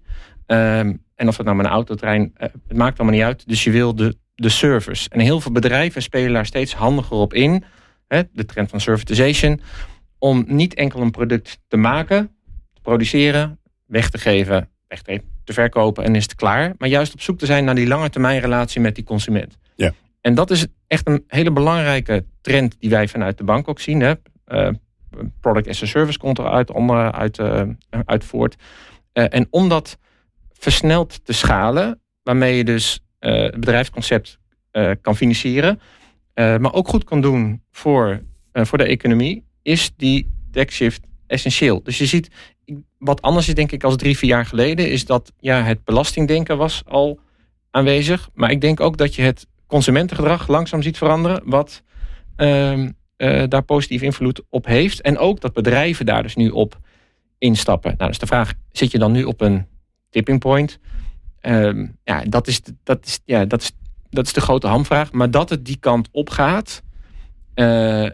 Um, 0.46 1.06
en 1.18 1.28
of 1.28 1.36
het 1.36 1.46
nou 1.46 1.58
met 1.58 1.66
een 1.66 1.72
autotrein, 1.72 2.22
uh, 2.22 2.48
het 2.68 2.76
maakt 2.76 2.98
allemaal 2.98 3.16
niet 3.16 3.26
uit. 3.26 3.48
Dus 3.48 3.64
je 3.64 3.70
wil 3.70 3.94
de, 3.94 4.16
de 4.34 4.48
service. 4.48 5.08
En 5.08 5.20
heel 5.20 5.40
veel 5.40 5.52
bedrijven 5.52 6.02
spelen 6.02 6.32
daar 6.32 6.46
steeds 6.46 6.74
handiger 6.74 7.16
op 7.16 7.34
in. 7.34 7.64
Hè, 8.06 8.22
de 8.32 8.44
trend 8.44 8.70
van 8.70 8.80
servitization. 8.80 9.60
Om 10.18 10.44
niet 10.46 10.74
enkel 10.74 11.00
een 11.00 11.10
product 11.10 11.58
te 11.68 11.76
maken, 11.76 12.30
te 12.72 12.80
produceren, 12.80 13.58
weg 13.86 14.10
te 14.10 14.18
geven, 14.18 14.68
weg 14.88 15.02
te, 15.02 15.22
te 15.44 15.52
verkopen 15.52 16.04
en 16.04 16.14
is 16.14 16.22
het 16.22 16.34
klaar. 16.34 16.74
Maar 16.78 16.88
juist 16.88 17.12
op 17.12 17.20
zoek 17.20 17.38
te 17.38 17.46
zijn 17.46 17.64
naar 17.64 17.74
die 17.74 17.86
lange 17.86 18.10
termijn 18.10 18.40
relatie 18.40 18.80
met 18.80 18.94
die 18.94 19.04
consument. 19.04 19.58
Ja. 19.76 19.92
En 20.20 20.34
dat 20.34 20.50
is 20.50 20.66
echt 20.86 21.08
een 21.08 21.24
hele 21.26 21.52
belangrijke 21.52 22.24
trend 22.40 22.76
die 22.78 22.90
wij 22.90 23.08
vanuit 23.08 23.38
de 23.38 23.44
bank 23.44 23.68
ook 23.68 23.80
zien. 23.80 24.00
Hè. 24.00 24.14
Uh, 24.48 24.70
product 25.40 25.68
as 25.68 25.82
a 25.82 25.86
service 25.86 26.18
komt 26.18 26.38
eruit 26.38 26.70
onder, 26.70 27.12
uit, 27.12 27.38
uh, 27.38 27.62
uit 28.04 28.24
voort. 28.24 28.56
Uh, 29.12 29.24
en 29.28 29.46
omdat 29.50 29.98
versneld 30.58 31.24
te 31.24 31.32
schalen. 31.32 32.00
Waarmee 32.22 32.56
je 32.56 32.64
dus 32.64 33.00
uh, 33.20 33.42
het 33.42 33.60
bedrijfsconcept 33.60 34.38
uh, 34.72 34.90
kan 35.00 35.16
financieren. 35.16 35.80
Uh, 36.34 36.56
maar 36.56 36.72
ook 36.72 36.88
goed 36.88 37.04
kan 37.04 37.20
doen 37.20 37.62
voor, 37.70 38.22
voor 38.52 38.78
de 38.78 38.84
economie. 38.84 39.44
Is 39.62 39.92
die 39.96 40.36
shift 40.66 41.06
essentieel. 41.26 41.82
Dus 41.82 41.98
je 41.98 42.06
ziet, 42.06 42.30
wat 42.98 43.22
anders 43.22 43.48
is 43.48 43.54
denk 43.54 43.72
ik 43.72 43.84
als 43.84 43.96
drie, 43.96 44.18
vier 44.18 44.30
jaar 44.30 44.46
geleden. 44.46 44.90
Is 44.90 45.04
dat 45.04 45.32
ja, 45.38 45.62
het 45.62 45.84
belastingdenken 45.84 46.56
was 46.56 46.82
al 46.86 47.20
aanwezig. 47.70 48.28
Maar 48.34 48.50
ik 48.50 48.60
denk 48.60 48.80
ook 48.80 48.96
dat 48.96 49.14
je 49.14 49.22
het 49.22 49.46
consumentengedrag 49.66 50.48
langzaam 50.48 50.82
ziet 50.82 50.98
veranderen. 50.98 51.42
Wat 51.44 51.82
ehm, 52.36 52.90
daar 53.48 53.62
positief 53.62 54.02
invloed 54.02 54.42
op 54.48 54.66
heeft. 54.66 55.00
En 55.00 55.18
ook 55.18 55.40
dat 55.40 55.52
bedrijven 55.52 56.06
daar 56.06 56.22
dus 56.22 56.36
nu 56.36 56.48
op 56.48 56.78
instappen. 57.38 57.94
Nou, 57.96 58.10
dus 58.10 58.18
de 58.18 58.26
vraag, 58.26 58.52
zit 58.72 58.90
je 58.90 58.98
dan 58.98 59.12
nu 59.12 59.24
op 59.24 59.40
een 59.40 59.66
tipping 60.10 60.40
point. 60.40 60.78
Um, 61.42 61.96
ja, 62.04 62.22
dat 62.24 62.46
is, 62.46 62.60
dat, 62.84 63.06
is, 63.06 63.20
ja 63.24 63.44
dat, 63.44 63.62
is, 63.62 63.72
dat 64.10 64.26
is 64.26 64.32
de 64.32 64.40
grote 64.40 64.66
hamvraag. 64.66 65.12
Maar 65.12 65.30
dat 65.30 65.50
het 65.50 65.64
die 65.64 65.76
kant 65.76 66.08
op 66.12 66.30
gaat, 66.30 66.82
uh, 67.54 68.04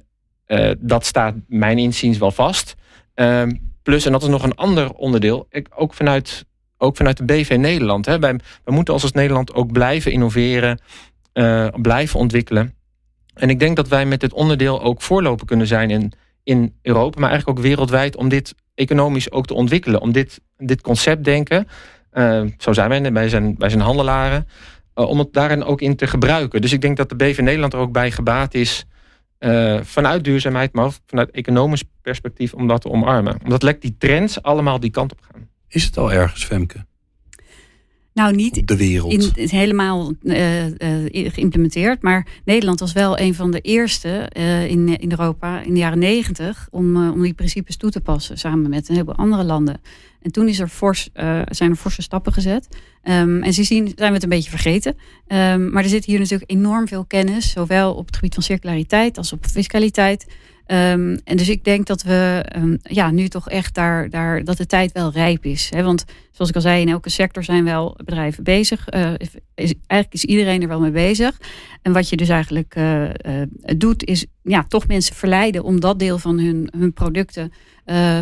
uh, 0.47 0.71
dat 0.79 1.07
staat 1.07 1.35
mijn 1.47 1.79
inziens 1.79 2.19
wel 2.19 2.31
vast. 2.31 2.75
Um, 3.15 3.73
plus, 3.83 4.07
en 4.07 4.13
dat 4.13 4.23
is 4.23 4.29
nog 4.29 4.43
een 4.43 4.55
ander 4.55 4.93
onderdeel, 4.93 5.47
ik, 5.51 5.69
ook, 5.75 5.95
vanuit, 5.95 6.45
ook 6.79 6.97
vanuit 6.97 7.17
de 7.17 7.25
BV 7.25 7.57
Nederland. 7.59 8.07
Hè, 8.07 8.19
wij, 8.19 8.41
moeten 8.65 8.95
als, 8.95 9.03
als 9.03 9.13
Nederland 9.13 9.55
ook 9.55 9.73
blijven 9.73 10.13
innoveren, 10.13 10.81
uh, 11.35 11.69
blijven 11.83 12.21
ontwikkelen. 12.21 12.75
En 13.35 13.51
ik 13.51 13.59
denk 13.59 13.77
dat 13.77 13.89
wij 13.89 14.07
met 14.07 14.21
dit 14.21 14.33
onderdeel 14.33 14.83
ook 14.83 15.03
voorloper 15.03 15.47
kunnen 15.47 15.67
zijn 15.67 15.91
in, 15.91 16.13
in 16.43 16.75
Europa, 16.83 17.21
maar 17.21 17.31
eigenlijk 17.31 17.59
ook 17.59 17.65
wereldwijd, 17.65 18.17
om 18.17 18.29
dit 18.29 18.55
economisch 18.75 19.31
ook 19.31 19.47
te 19.47 19.55
ontwikkelen. 19.55 20.01
Om 20.01 20.13
dit, 20.13 20.41
dit 20.57 20.81
concept 20.81 21.25
denken, 21.25 21.69
uh, 22.13 22.43
zo 22.59 22.73
zijn 22.73 22.89
wij, 22.89 23.13
wij 23.13 23.29
zijn, 23.29 23.55
wij 23.59 23.69
zijn 23.69 23.83
handelaren, 23.83 24.49
uh, 24.95 25.09
om 25.09 25.19
het 25.19 25.33
daarin 25.33 25.65
ook 25.65 25.81
in 25.81 25.97
te 25.97 26.07
gebruiken. 26.07 26.61
Dus 26.61 26.73
ik 26.73 26.81
denk 26.81 26.97
dat 26.97 27.09
de 27.09 27.17
BV 27.17 27.39
Nederland 27.39 27.73
er 27.73 27.79
ook 27.79 27.93
bij 27.93 28.11
gebaat 28.11 28.55
is, 28.55 28.85
uh, 29.39 29.81
vanuit 29.83 30.25
duurzaamheid, 30.25 30.73
maar 30.73 30.85
ook 30.85 30.93
vanuit 31.07 31.31
economisch 31.31 31.85
perspectief, 32.03 32.55
om 32.55 32.69
dat 32.69 32.81
te 32.81 32.91
omarmen. 32.91 33.37
Omdat 33.43 33.63
lekt 33.63 33.83
die 33.83 33.97
trends 33.99 34.43
allemaal 34.43 34.81
die 34.81 34.91
kant 34.91 35.13
op 35.13 35.19
gaan. 35.33 35.49
Is 35.69 35.85
het 35.85 35.97
al 35.97 36.13
ergens, 36.13 36.45
Femke? 36.45 36.85
Nou, 38.15 38.35
niet 38.35 38.59
op 38.59 38.67
de 38.67 38.77
wereld. 38.77 39.37
In, 39.37 39.49
helemaal 39.49 40.13
uh, 40.23 40.67
uh, 40.67 40.73
geïmplementeerd. 41.11 42.03
Maar 42.03 42.27
Nederland 42.45 42.81
was 42.81 42.93
wel 42.93 43.19
een 43.19 43.35
van 43.35 43.51
de 43.51 43.61
eerste 43.61 44.31
uh, 44.37 44.71
in, 44.71 44.99
in 44.99 45.11
Europa 45.11 45.61
in 45.61 45.73
de 45.73 45.79
jaren 45.79 45.99
negentig 45.99 46.69
om, 46.71 47.11
om 47.11 47.23
die 47.23 47.35
principes 47.35 47.77
toe 47.77 47.91
te 47.91 48.01
passen. 48.01 48.39
Samen 48.39 48.71
met 48.71 48.89
een 48.89 48.95
heleboel 48.95 49.17
andere 49.17 49.45
landen. 49.45 49.81
En 50.23 50.33
toen 50.33 50.49
is 50.49 50.59
er 50.59 50.69
fors, 50.69 51.09
zijn 51.49 51.71
er 51.71 51.77
forse 51.77 52.03
stappen 52.03 52.33
gezet. 52.33 52.69
Um, 53.03 53.43
en 53.43 53.53
sindsdien 53.53 53.93
zijn 53.97 54.09
we 54.09 54.15
het 54.15 54.23
een 54.23 54.29
beetje 54.29 54.51
vergeten. 54.51 54.97
Um, 55.27 55.71
maar 55.71 55.83
er 55.83 55.89
zit 55.89 56.05
hier 56.05 56.19
natuurlijk 56.19 56.51
enorm 56.51 56.89
veel 56.89 57.05
kennis. 57.05 57.51
Zowel 57.51 57.95
op 57.95 58.07
het 58.07 58.15
gebied 58.15 58.35
van 58.35 58.43
circulariteit 58.43 59.19
als 59.19 59.33
op 59.33 59.47
fiscaliteit. 59.47 60.27
Um, 60.67 61.19
en 61.25 61.37
dus 61.37 61.49
ik 61.49 61.65
denk 61.65 61.87
dat 61.87 62.03
we 62.03 62.45
um, 62.57 62.79
ja, 62.83 63.11
nu 63.11 63.29
toch 63.29 63.49
echt 63.49 63.75
daar, 63.75 64.11
daar 64.11 64.45
dat 64.45 64.57
de 64.57 64.67
tijd 64.67 64.93
wel 64.93 65.13
rijp 65.13 65.45
is. 65.45 65.71
Hè? 65.75 65.83
Want 65.83 66.05
zoals 66.31 66.51
ik 66.51 66.57
al 66.57 66.63
zei, 66.63 66.81
in 66.81 66.89
elke 66.89 67.11
sector 67.11 67.45
zijn 67.45 67.65
wel 67.65 67.95
bedrijven 68.05 68.45
bezig. 68.45 68.95
Uh, 68.95 69.13
is, 69.55 69.75
eigenlijk 69.87 70.23
is 70.23 70.25
iedereen 70.25 70.63
er 70.63 70.69
wel 70.69 70.81
mee 70.81 70.91
bezig. 70.91 71.41
En 71.83 71.93
wat 71.93 72.09
je 72.09 72.17
dus 72.17 72.29
eigenlijk 72.29 72.75
uh, 72.77 73.03
uh, 73.03 73.11
doet, 73.77 74.05
is 74.05 74.27
ja, 74.43 74.65
toch 74.69 74.87
mensen 74.87 75.15
verleiden 75.15 75.65
om 75.65 75.81
dat 75.81 75.99
deel 75.99 76.19
van 76.19 76.39
hun, 76.39 76.69
hun 76.79 76.93
producten 76.93 77.53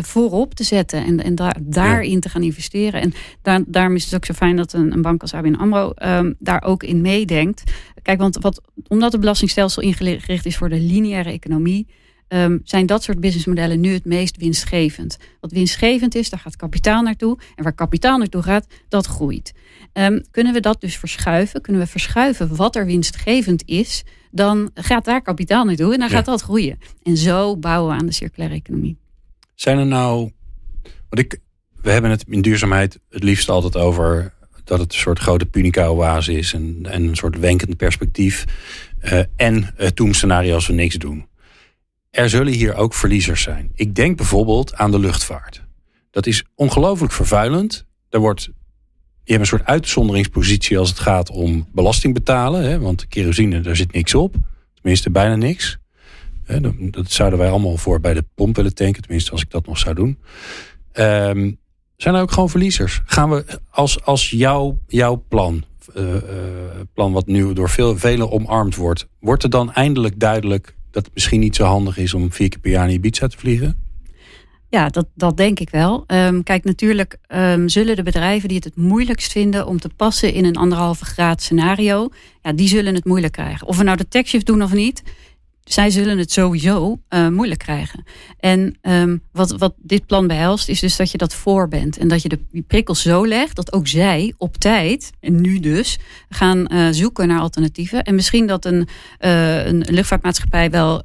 voorop 0.01 0.53
te 0.53 0.63
zetten. 0.63 1.05
En, 1.05 1.23
en 1.23 1.35
daar, 1.35 1.57
daarin 1.61 2.11
ja. 2.11 2.19
te 2.19 2.29
gaan 2.29 2.43
investeren. 2.43 3.01
En 3.01 3.13
daar, 3.41 3.61
daarom 3.67 3.95
is 3.95 4.03
het 4.03 4.15
ook 4.15 4.25
zo 4.25 4.33
fijn 4.33 4.55
dat 4.55 4.73
een, 4.73 4.91
een 4.91 5.01
bank 5.01 5.21
als 5.21 5.33
ABN 5.33 5.53
AMRO 5.53 5.91
um, 6.05 6.35
daar 6.39 6.63
ook 6.63 6.83
in 6.83 7.01
meedenkt. 7.01 7.63
Kijk, 8.01 8.19
want 8.19 8.37
wat, 8.41 8.61
omdat 8.87 9.11
het 9.11 9.21
belastingstelsel 9.21 9.81
ingericht 9.81 10.45
is 10.45 10.57
voor 10.57 10.69
de 10.69 10.79
lineaire 10.79 11.31
economie 11.31 11.87
ehm, 12.33 12.57
zijn 12.63 12.85
dat 12.85 13.03
soort 13.03 13.19
businessmodellen 13.19 13.79
nu 13.79 13.93
het 13.93 14.05
meest 14.05 14.37
winstgevend. 14.37 15.17
Wat 15.39 15.51
winstgevend 15.51 16.15
is, 16.15 16.29
daar 16.29 16.39
gaat 16.39 16.55
kapitaal 16.55 17.01
naartoe. 17.01 17.37
En 17.55 17.63
waar 17.63 17.73
kapitaal 17.73 18.17
naartoe 18.17 18.41
gaat, 18.41 18.67
dat 18.89 19.05
groeit. 19.05 19.53
Ehm, 19.93 20.19
kunnen 20.31 20.53
we 20.53 20.59
dat 20.59 20.81
dus 20.81 20.97
verschuiven? 20.97 21.61
Kunnen 21.61 21.81
we 21.81 21.87
verschuiven 21.87 22.55
wat 22.55 22.75
er 22.75 22.85
winstgevend 22.85 23.63
is? 23.65 24.03
Dan 24.31 24.71
gaat 24.73 25.05
daar 25.05 25.21
kapitaal 25.21 25.65
naartoe 25.65 25.93
en 25.93 25.99
dan 25.99 26.09
gaat 26.09 26.25
dat 26.25 26.41
groeien. 26.41 26.79
En 27.03 27.17
zo 27.17 27.57
bouwen 27.57 27.93
we 27.93 27.99
aan 27.99 28.05
de 28.05 28.11
circulaire 28.11 28.55
economie. 28.55 28.97
Zijn 29.55 29.77
er 29.77 29.85
nou. 29.85 30.31
Want 31.09 31.19
ik, 31.19 31.39
we 31.81 31.91
hebben 31.91 32.11
het 32.11 32.23
in 32.27 32.41
duurzaamheid 32.41 32.99
het 33.09 33.23
liefst 33.23 33.49
altijd 33.49 33.75
over 33.75 34.33
dat 34.63 34.79
het 34.79 34.93
een 34.93 34.99
soort 34.99 35.19
grote 35.19 35.45
punica-oase 35.45 36.33
is 36.33 36.53
en, 36.53 36.79
en 36.81 37.03
een 37.03 37.15
soort 37.15 37.39
wenkend 37.39 37.77
perspectief. 37.77 38.45
Uh, 39.03 39.19
en 39.35 39.73
het 39.75 39.95
doemscenario 39.95 40.53
als 40.53 40.67
we 40.67 40.73
niks 40.73 40.95
doen. 40.95 41.25
Er 42.13 42.29
zullen 42.29 42.53
hier 42.53 42.75
ook 42.75 42.93
verliezers 42.93 43.41
zijn. 43.41 43.71
Ik 43.75 43.95
denk 43.95 44.17
bijvoorbeeld 44.17 44.73
aan 44.73 44.91
de 44.91 44.99
luchtvaart. 44.99 45.63
Dat 46.11 46.25
is 46.25 46.43
ongelooflijk 46.55 47.11
vervuilend. 47.11 47.85
Er 48.09 48.19
wordt, 48.19 48.43
je 49.23 49.31
hebt 49.31 49.39
een 49.39 49.45
soort 49.45 49.65
uitzonderingspositie 49.65 50.77
als 50.77 50.89
het 50.89 50.99
gaat 50.99 51.29
om 51.29 51.67
belasting 51.71 52.13
betalen. 52.13 52.63
Hè, 52.63 52.79
want 52.79 53.07
kerosine, 53.07 53.61
daar 53.61 53.75
zit 53.75 53.91
niks 53.91 54.15
op. 54.15 54.35
Tenminste, 54.73 55.09
bijna 55.09 55.35
niks. 55.35 55.77
Dat 56.79 57.11
zouden 57.11 57.39
wij 57.39 57.49
allemaal 57.49 57.77
voor 57.77 57.99
bij 57.99 58.13
de 58.13 58.25
pomp 58.35 58.55
willen 58.55 58.75
tanken. 58.75 59.01
Tenminste, 59.01 59.31
als 59.31 59.41
ik 59.41 59.49
dat 59.49 59.65
nog 59.65 59.77
zou 59.77 59.95
doen. 59.95 60.17
Um, 60.93 61.57
zijn 61.97 62.15
er 62.15 62.21
ook 62.21 62.31
gewoon 62.31 62.49
verliezers? 62.49 63.01
Gaan 63.05 63.29
we 63.29 63.45
als, 63.69 64.03
als 64.03 64.29
jouw, 64.29 64.79
jouw 64.87 65.23
plan, 65.27 65.63
uh, 65.95 66.13
uh, 66.13 66.21
plan 66.93 67.11
wat 67.11 67.25
nu 67.25 67.53
door 67.53 67.69
veel, 67.69 67.97
velen 67.97 68.31
omarmd 68.31 68.75
wordt, 68.75 69.07
wordt 69.19 69.43
er 69.43 69.49
dan 69.49 69.73
eindelijk 69.73 70.19
duidelijk 70.19 70.75
dat 70.93 71.05
het 71.05 71.13
misschien 71.13 71.39
niet 71.39 71.55
zo 71.55 71.63
handig 71.63 71.97
is 71.97 72.13
om 72.13 72.31
vier 72.31 72.49
keer 72.49 72.59
per 72.59 72.71
jaar 72.71 72.85
naar 72.85 72.93
Ibiza 72.93 73.27
te 73.27 73.37
vliegen? 73.37 73.77
Ja, 74.69 74.89
dat, 74.89 75.07
dat 75.15 75.37
denk 75.37 75.59
ik 75.59 75.69
wel. 75.69 76.03
Um, 76.07 76.43
kijk, 76.43 76.63
natuurlijk 76.63 77.17
um, 77.27 77.69
zullen 77.69 77.95
de 77.95 78.03
bedrijven 78.03 78.47
die 78.47 78.57
het 78.57 78.65
het 78.65 78.75
moeilijkst 78.75 79.31
vinden 79.31 79.67
om 79.67 79.79
te 79.79 79.89
passen 79.95 80.33
in 80.33 80.45
een 80.45 80.55
anderhalve 80.55 81.05
graad 81.05 81.41
scenario, 81.41 82.09
ja, 82.41 82.53
die 82.53 82.67
zullen 82.67 82.95
het 82.95 83.05
moeilijk 83.05 83.33
krijgen. 83.33 83.67
Of 83.67 83.77
we 83.77 83.83
nou 83.83 83.97
de 83.97 84.07
taxshift 84.07 84.45
doen 84.45 84.63
of 84.63 84.73
niet, 84.73 85.03
zij 85.63 85.89
zullen 85.89 86.17
het 86.17 86.31
sowieso 86.31 86.99
uh, 87.09 87.27
moeilijk 87.27 87.59
krijgen. 87.59 88.03
En 88.39 88.77
um, 88.81 89.21
wat, 89.31 89.51
wat 89.57 89.73
dit 89.77 90.05
plan 90.05 90.27
behelst, 90.27 90.69
is 90.69 90.79
dus 90.79 90.95
dat 90.95 91.11
je 91.11 91.17
dat 91.17 91.33
voor 91.33 91.67
bent. 91.67 91.97
En 91.97 92.07
dat 92.07 92.21
je 92.21 92.29
de 92.29 92.63
prikkels 92.67 93.01
zo 93.01 93.27
legt 93.27 93.55
dat 93.55 93.73
ook 93.73 93.87
zij 93.87 94.33
op 94.37 94.57
tijd, 94.57 95.11
en 95.19 95.41
nu 95.41 95.59
dus, 95.59 95.99
gaan 96.29 96.73
uh, 96.73 96.87
zoeken 96.91 97.27
naar 97.27 97.39
alternatieven. 97.39 98.03
En 98.03 98.15
misschien 98.15 98.47
dat 98.47 98.65
een, 98.65 98.87
uh, 99.19 99.65
een 99.65 99.85
luchtvaartmaatschappij 99.89 100.69
wel 100.69 101.01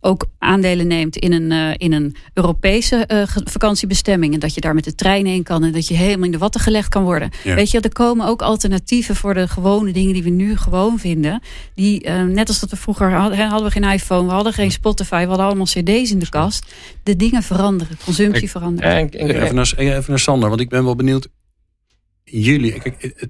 ook 0.00 0.26
aandelen 0.38 0.86
neemt 0.86 1.16
in 1.16 1.32
een, 1.32 1.50
uh, 1.50 1.74
in 1.76 1.92
een 1.92 2.16
Europese 2.34 3.08
uh, 3.08 3.22
vakantiebestemming. 3.44 4.34
En 4.34 4.40
dat 4.40 4.54
je 4.54 4.60
daar 4.60 4.74
met 4.74 4.84
de 4.84 4.94
trein 4.94 5.26
heen 5.26 5.42
kan. 5.42 5.64
En 5.64 5.72
dat 5.72 5.88
je 5.88 5.94
helemaal 5.94 6.24
in 6.24 6.30
de 6.30 6.38
watten 6.38 6.60
gelegd 6.60 6.88
kan 6.88 7.02
worden. 7.02 7.30
Ja. 7.44 7.54
Weet 7.54 7.70
je, 7.70 7.80
er 7.80 7.92
komen 7.92 8.26
ook 8.26 8.42
alternatieven 8.42 9.16
voor 9.16 9.34
de 9.34 9.48
gewone 9.48 9.92
dingen 9.92 10.12
die 10.12 10.22
we 10.22 10.30
nu 10.30 10.56
gewoon 10.56 10.98
vinden. 10.98 11.42
Die, 11.74 12.06
uh, 12.06 12.22
net 12.22 12.48
als 12.48 12.60
dat 12.60 12.70
we 12.70 12.76
vroeger 12.76 13.12
hadden, 13.12 13.48
hadden 13.48 13.72
we 13.72 13.80
geen 13.80 13.92
iPhone, 13.92 14.26
we 14.26 14.32
hadden 14.32 14.52
geen 14.52 14.70
Spotify, 14.70 15.22
we 15.22 15.28
hadden 15.28 15.46
allemaal 15.46 15.64
CD's 15.64 16.10
in 16.10 16.18
de 16.18 16.28
kast. 16.28 16.74
De 17.02 17.16
dingen 17.16 17.42
veranderen, 17.42 17.96
consumptie 18.04 18.42
ik, 18.42 18.50
verandert. 18.50 19.14
Even 19.14 19.54
naar, 19.54 19.72
even 19.76 20.04
naar 20.06 20.18
Sander, 20.18 20.48
want 20.48 20.60
ik 20.60 20.68
ben 20.68 20.84
wel 20.84 20.96
benieuwd. 20.96 21.28
Jullie, 22.24 22.80
kijk, 22.80 23.28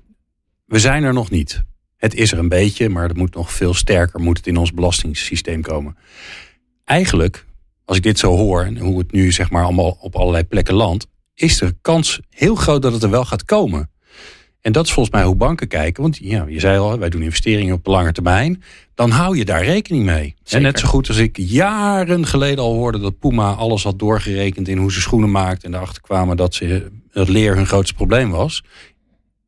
we 0.66 0.78
zijn 0.78 1.02
er 1.02 1.12
nog 1.12 1.30
niet. 1.30 1.62
Het 1.96 2.14
is 2.14 2.32
er 2.32 2.38
een 2.38 2.48
beetje, 2.48 2.88
maar 2.88 3.08
het 3.08 3.16
moet 3.16 3.34
nog 3.34 3.52
veel 3.52 3.74
sterker 3.74 4.20
moet 4.20 4.36
het 4.36 4.46
in 4.46 4.56
ons 4.56 4.72
belastingssysteem 4.72 5.62
komen 5.62 5.96
eigenlijk, 6.90 7.46
als 7.84 7.96
ik 7.96 8.02
dit 8.02 8.18
zo 8.18 8.36
hoor 8.36 8.62
en 8.62 8.78
hoe 8.78 8.98
het 8.98 9.12
nu 9.12 9.32
zeg 9.32 9.50
maar 9.50 9.64
allemaal 9.64 9.96
op 10.00 10.16
allerlei 10.16 10.44
plekken 10.44 10.74
landt, 10.74 11.06
is 11.34 11.60
er 11.60 11.72
kans 11.82 12.20
heel 12.30 12.54
groot 12.54 12.82
dat 12.82 12.92
het 12.92 13.02
er 13.02 13.10
wel 13.10 13.24
gaat 13.24 13.44
komen. 13.44 13.90
En 14.60 14.72
dat 14.72 14.86
is 14.86 14.92
volgens 14.92 15.14
mij 15.14 15.24
hoe 15.24 15.34
banken 15.34 15.68
kijken. 15.68 16.02
Want 16.02 16.16
ja, 16.16 16.44
je 16.48 16.60
zei 16.60 16.78
al, 16.78 16.98
wij 16.98 17.08
doen 17.08 17.22
investeringen 17.22 17.74
op 17.74 17.86
lange 17.86 18.12
termijn. 18.12 18.62
Dan 18.94 19.10
hou 19.10 19.36
je 19.36 19.44
daar 19.44 19.64
rekening 19.64 20.04
mee. 20.04 20.34
En 20.48 20.62
net 20.62 20.78
zo 20.78 20.88
goed 20.88 21.08
als 21.08 21.16
ik 21.16 21.36
jaren 21.36 22.26
geleden 22.26 22.64
al 22.64 22.72
hoorde 22.72 22.98
dat 22.98 23.18
Puma 23.18 23.52
alles 23.52 23.82
had 23.82 23.98
doorgerekend 23.98 24.68
in 24.68 24.78
hoe 24.78 24.92
ze 24.92 25.00
schoenen 25.00 25.30
maakt. 25.30 25.64
En 25.64 25.74
erachter 25.74 26.02
kwamen 26.02 26.36
dat 26.36 26.54
ze, 26.54 26.90
het 27.10 27.28
leer 27.28 27.56
hun 27.56 27.66
grootste 27.66 27.94
probleem 27.94 28.30
was. 28.30 28.64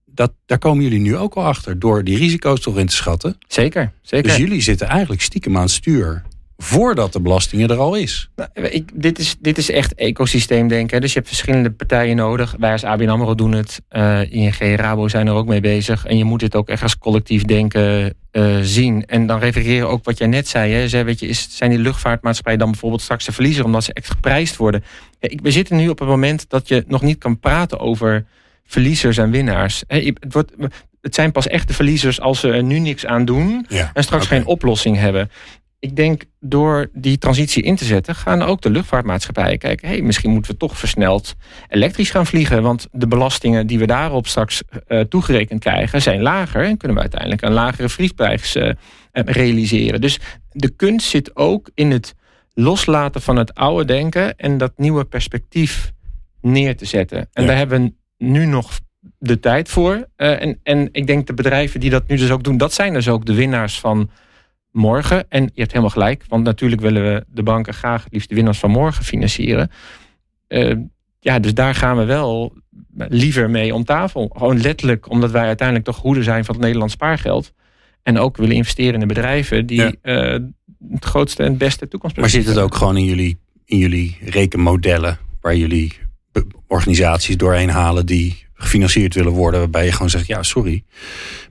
Dat, 0.04 0.32
daar 0.46 0.58
komen 0.58 0.82
jullie 0.82 1.00
nu 1.00 1.16
ook 1.16 1.34
al 1.34 1.44
achter 1.44 1.78
door 1.78 2.04
die 2.04 2.16
risico's 2.16 2.60
toch 2.60 2.78
in 2.78 2.86
te 2.86 2.94
schatten. 2.94 3.38
Zeker, 3.46 3.92
zeker. 4.02 4.28
Dus 4.28 4.36
jullie 4.36 4.60
zitten 4.60 4.86
eigenlijk 4.86 5.22
stiekem 5.22 5.56
aan 5.56 5.62
het 5.62 5.70
stuur 5.70 6.22
voordat 6.62 7.12
de 7.12 7.20
belastingen 7.20 7.68
er 7.68 7.76
al 7.76 7.94
is. 7.94 8.30
Nou, 8.36 8.68
ik, 8.68 8.90
dit, 8.94 9.18
is 9.18 9.36
dit 9.40 9.58
is 9.58 9.70
echt 9.70 9.94
ecosysteemdenken. 9.94 11.00
Dus 11.00 11.12
je 11.12 11.18
hebt 11.18 11.30
verschillende 11.30 11.70
partijen 11.70 12.16
nodig. 12.16 12.54
Wij 12.58 12.72
als 12.72 12.84
ABN 12.84 13.08
AMRO 13.08 13.34
doen 13.34 13.52
het. 13.52 13.82
Uh, 13.90 14.32
ING, 14.32 14.76
Rabo 14.76 15.08
zijn 15.08 15.26
er 15.26 15.32
ook 15.32 15.46
mee 15.46 15.60
bezig. 15.60 16.06
En 16.06 16.16
je 16.16 16.24
moet 16.24 16.40
dit 16.40 16.54
ook 16.54 16.68
echt 16.68 16.82
als 16.82 16.98
collectief 16.98 17.42
denken 17.42 18.14
uh, 18.32 18.58
zien. 18.60 19.06
En 19.06 19.26
dan 19.26 19.38
refereren 19.38 19.88
ook 19.88 20.04
wat 20.04 20.18
jij 20.18 20.26
net 20.26 20.48
zei. 20.48 20.72
Hè. 20.72 20.88
Zeg, 20.88 21.04
weet 21.04 21.20
je, 21.20 21.26
is, 21.26 21.46
zijn 21.50 21.70
die 21.70 21.78
luchtvaartmaatschappijen 21.78 22.58
dan 22.58 22.70
bijvoorbeeld 22.70 23.02
straks 23.02 23.24
de 23.24 23.32
verliezer... 23.32 23.64
omdat 23.64 23.84
ze 23.84 23.92
echt 23.92 24.10
geprijsd 24.10 24.56
worden? 24.56 24.84
Ja, 25.20 25.28
ik, 25.28 25.40
we 25.42 25.50
zitten 25.50 25.76
nu 25.76 25.88
op 25.88 25.98
het 25.98 26.08
moment 26.08 26.44
dat 26.48 26.68
je 26.68 26.84
nog 26.86 27.02
niet 27.02 27.18
kan 27.18 27.38
praten 27.38 27.78
over 27.78 28.24
verliezers 28.64 29.16
en 29.16 29.30
winnaars. 29.30 29.82
Het, 29.86 30.18
wordt, 30.28 30.52
het 31.00 31.14
zijn 31.14 31.32
pas 31.32 31.46
echte 31.46 31.72
verliezers 31.72 32.20
als 32.20 32.40
ze 32.40 32.52
er 32.52 32.62
nu 32.62 32.78
niks 32.78 33.06
aan 33.06 33.24
doen... 33.24 33.66
Ja, 33.68 33.90
en 33.94 34.02
straks 34.02 34.24
okay. 34.24 34.38
geen 34.38 34.46
oplossing 34.46 34.96
hebben 34.96 35.30
ik 35.82 35.96
denk 35.96 36.24
door 36.40 36.88
die 36.92 37.18
transitie 37.18 37.62
in 37.62 37.76
te 37.76 37.84
zetten, 37.84 38.14
gaan 38.14 38.42
ook 38.42 38.60
de 38.60 38.70
luchtvaartmaatschappijen 38.70 39.58
kijken. 39.58 39.88
Hey, 39.88 40.02
misschien 40.02 40.30
moeten 40.30 40.52
we 40.52 40.56
toch 40.56 40.78
versneld 40.78 41.34
elektrisch 41.68 42.10
gaan 42.10 42.26
vliegen. 42.26 42.62
Want 42.62 42.88
de 42.92 43.06
belastingen 43.06 43.66
die 43.66 43.78
we 43.78 43.86
daarop 43.86 44.26
straks 44.26 44.62
uh, 44.88 45.00
toegerekend 45.00 45.60
krijgen, 45.60 46.02
zijn 46.02 46.22
lager. 46.22 46.64
En 46.64 46.76
kunnen 46.76 46.96
we 46.96 47.02
uiteindelijk 47.02 47.42
een 47.42 47.52
lagere 47.52 47.88
vliegprijs 47.88 48.56
uh, 48.56 48.72
realiseren. 49.12 50.00
Dus 50.00 50.20
de 50.50 50.68
kunst 50.68 51.08
zit 51.08 51.36
ook 51.36 51.70
in 51.74 51.90
het 51.90 52.14
loslaten 52.54 53.22
van 53.22 53.36
het 53.36 53.54
oude 53.54 53.84
denken 53.84 54.36
en 54.36 54.58
dat 54.58 54.72
nieuwe 54.76 55.04
perspectief 55.04 55.92
neer 56.40 56.76
te 56.76 56.84
zetten. 56.84 57.28
En 57.32 57.42
ja. 57.42 57.48
daar 57.48 57.56
hebben 57.56 57.82
we 57.82 58.24
nu 58.24 58.46
nog 58.46 58.80
de 59.18 59.40
tijd 59.40 59.68
voor. 59.68 60.08
Uh, 60.16 60.42
en, 60.42 60.58
en 60.62 60.88
ik 60.92 61.06
denk 61.06 61.26
de 61.26 61.34
bedrijven 61.34 61.80
die 61.80 61.90
dat 61.90 62.08
nu 62.08 62.16
dus 62.16 62.30
ook 62.30 62.44
doen, 62.44 62.56
dat 62.56 62.72
zijn 62.72 62.92
dus 62.92 63.08
ook 63.08 63.26
de 63.26 63.34
winnaars 63.34 63.80
van 63.80 64.10
morgen. 64.72 65.30
En 65.30 65.42
je 65.42 65.60
hebt 65.60 65.70
helemaal 65.70 65.90
gelijk, 65.90 66.24
want 66.28 66.44
natuurlijk 66.44 66.80
willen 66.80 67.02
we 67.02 67.24
de 67.28 67.42
banken 67.42 67.74
graag 67.74 68.04
het 68.04 68.12
liefst 68.12 68.28
de 68.28 68.34
winnaars 68.34 68.58
van 68.58 68.70
morgen 68.70 69.04
financieren. 69.04 69.70
Uh, 70.48 70.76
ja, 71.20 71.38
dus 71.38 71.54
daar 71.54 71.74
gaan 71.74 71.96
we 71.96 72.04
wel 72.04 72.56
liever 73.08 73.50
mee 73.50 73.74
om 73.74 73.84
tafel. 73.84 74.30
Gewoon 74.36 74.60
letterlijk, 74.60 75.10
omdat 75.10 75.30
wij 75.30 75.46
uiteindelijk 75.46 75.86
toch 75.86 76.00
hoede 76.00 76.22
zijn 76.22 76.44
van 76.44 76.54
het 76.54 76.64
Nederlands 76.64 76.94
spaargeld. 76.94 77.52
En 78.02 78.18
ook 78.18 78.36
willen 78.36 78.56
investeren 78.56 78.94
in 78.94 79.00
de 79.00 79.06
bedrijven 79.06 79.66
die 79.66 79.80
ja. 79.80 79.92
uh, 80.02 80.40
het 80.90 81.04
grootste 81.04 81.42
en 81.42 81.56
beste 81.56 81.88
toekomst 81.88 82.16
Maar 82.16 82.30
zit 82.30 82.46
het 82.46 82.58
ook 82.58 82.74
gewoon 82.74 82.96
in 82.96 83.04
jullie, 83.04 83.38
in 83.64 83.78
jullie 83.78 84.18
rekenmodellen, 84.20 85.18
waar 85.40 85.56
jullie 85.56 85.92
organisaties 86.66 87.36
doorheen 87.36 87.70
halen 87.70 88.06
die 88.06 88.46
gefinancierd 88.62 89.14
willen 89.14 89.32
worden, 89.32 89.60
waarbij 89.60 89.84
je 89.84 89.92
gewoon 89.92 90.10
zegt, 90.10 90.26
ja, 90.26 90.42
sorry. 90.42 90.84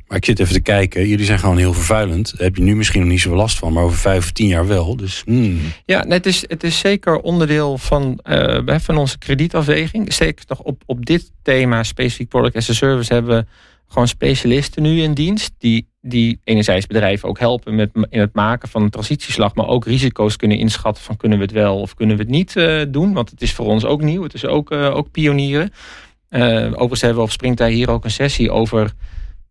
Maar 0.08 0.19
ik 0.19 0.26
zit 0.26 0.39
even 0.39 0.54
te 0.54 0.62
kijken. 0.62 1.08
Jullie 1.08 1.26
zijn 1.26 1.39
gewoon 1.39 1.58
heel 1.58 1.74
vervuilend. 1.74 2.32
Daar 2.32 2.47
heb 2.47 2.56
je 2.56 2.62
nu 2.62 2.76
misschien 2.76 3.00
nog 3.02 3.10
niet 3.10 3.21
zoveel 3.21 3.38
last 3.38 3.58
van, 3.58 3.74
maar 3.74 3.84
over 3.84 3.97
vijf 3.97 4.24
of 4.24 4.32
tien 4.32 4.47
jaar 4.47 4.67
wel. 4.67 4.95
Dus, 4.95 5.21
hmm. 5.26 5.60
Ja, 5.86 6.06
het, 6.08 6.26
is, 6.26 6.43
het 6.47 6.63
is 6.63 6.80
zeker 6.80 7.19
onderdeel 7.19 7.78
van, 7.78 8.19
uh, 8.24 8.78
van 8.80 8.97
onze 8.97 9.17
kredietafweging. 9.17 10.13
Zeker 10.13 10.45
nog 10.47 10.60
op, 10.60 10.84
op 10.86 11.06
dit 11.06 11.32
thema, 11.43 11.84
specifiek 11.84 12.28
product 12.28 12.56
as 12.56 12.69
a 12.69 12.74
service, 12.74 13.13
hebben 13.13 13.38
we 13.38 13.45
gewoon 13.88 14.08
specialisten 14.08 14.84
nu 14.84 15.02
in 15.02 15.13
dienst. 15.13 15.54
Die, 15.58 15.88
die 16.02 16.39
enerzijds 16.43 16.88
bedrijven 16.88 17.30
ook 17.30 17.39
helpen 17.39 17.76
met, 17.76 17.89
in 18.10 18.19
het 18.19 18.34
maken 18.34 18.69
van 18.69 18.82
een 18.82 18.89
transitieslag. 18.89 19.56
Maar 19.56 19.67
ook 19.67 19.86
risico's 19.86 20.36
kunnen 20.36 20.58
inschatten 20.58 21.04
van 21.04 21.17
kunnen 21.17 21.38
we 21.38 21.43
het 21.43 21.54
wel 21.54 21.80
of 21.80 21.93
kunnen 21.93 22.15
we 22.15 22.21
het 22.21 22.32
niet 22.32 22.56
uh, 22.56 22.82
doen. 22.88 23.13
Want 23.13 23.30
het 23.30 23.41
is 23.41 23.54
voor 23.54 23.65
ons 23.65 23.86
ook 23.86 24.02
nieuw. 24.02 24.24
Het 24.24 24.34
is 24.34 24.45
ook, 24.45 24.71
uh, 24.71 24.95
ook 24.95 25.12
pionieren. 25.12 25.71
Overigens 26.32 27.02
hebben 27.02 27.20
we 27.20 27.26
op 27.26 27.32
Springtij 27.32 27.72
hier 27.72 27.89
ook 27.89 28.04
een 28.04 28.12
sessie 28.12 28.52
over 28.52 28.94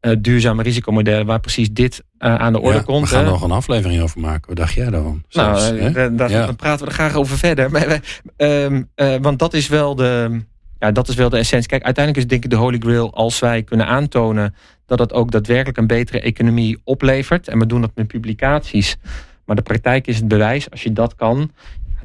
uh, 0.00 0.12
duurzame 0.18 0.62
risicomodellen 0.62 1.26
waar 1.26 1.40
precies 1.40 1.72
dit 1.72 2.04
uh, 2.18 2.34
aan 2.34 2.52
de 2.52 2.60
orde 2.60 2.78
ja, 2.78 2.82
komt. 2.82 3.08
We 3.08 3.14
gaan 3.14 3.24
er 3.24 3.30
nog 3.30 3.42
een 3.42 3.50
aflevering 3.50 4.02
over 4.02 4.20
maken. 4.20 4.46
Wat 4.46 4.56
dacht 4.56 4.74
jij 4.74 4.90
daarvan? 4.90 5.22
Nou, 5.30 5.58
Zelfs, 5.58 5.80
nou, 5.80 6.14
daar, 6.14 6.30
ja. 6.30 6.46
dan 6.46 6.56
praten 6.56 6.84
we 6.84 6.90
er 6.90 6.96
graag 6.96 7.14
over 7.14 7.38
verder. 7.38 7.70
Maar, 7.70 8.00
uh, 8.36 9.16
want 9.20 9.38
dat 9.38 9.54
is 9.54 9.68
wel 9.68 9.94
de. 9.94 10.40
Ja, 10.78 10.92
dat 10.92 11.08
is 11.08 11.14
wel 11.14 11.28
de 11.28 11.36
essentie. 11.36 11.68
Kijk, 11.68 11.82
uiteindelijk 11.84 12.24
is 12.24 12.30
denk 12.30 12.44
ik 12.44 12.50
de 12.50 12.56
holy 12.56 12.78
grail 12.78 13.14
als 13.14 13.38
wij 13.38 13.62
kunnen 13.62 13.86
aantonen 13.86 14.54
dat 14.86 14.98
het 14.98 15.12
ook 15.12 15.30
daadwerkelijk 15.30 15.78
een 15.78 15.86
betere 15.86 16.20
economie 16.20 16.80
oplevert. 16.84 17.48
En 17.48 17.58
we 17.58 17.66
doen 17.66 17.80
dat 17.80 17.90
met 17.94 18.06
publicaties. 18.06 18.96
Maar 19.44 19.56
de 19.56 19.62
praktijk 19.62 20.06
is 20.06 20.16
het 20.16 20.28
bewijs. 20.28 20.70
Als 20.70 20.82
je 20.82 20.92
dat 20.92 21.14
kan, 21.14 21.50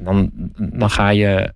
dan, 0.00 0.30
dan 0.56 0.90
ga 0.90 1.08
je 1.08 1.52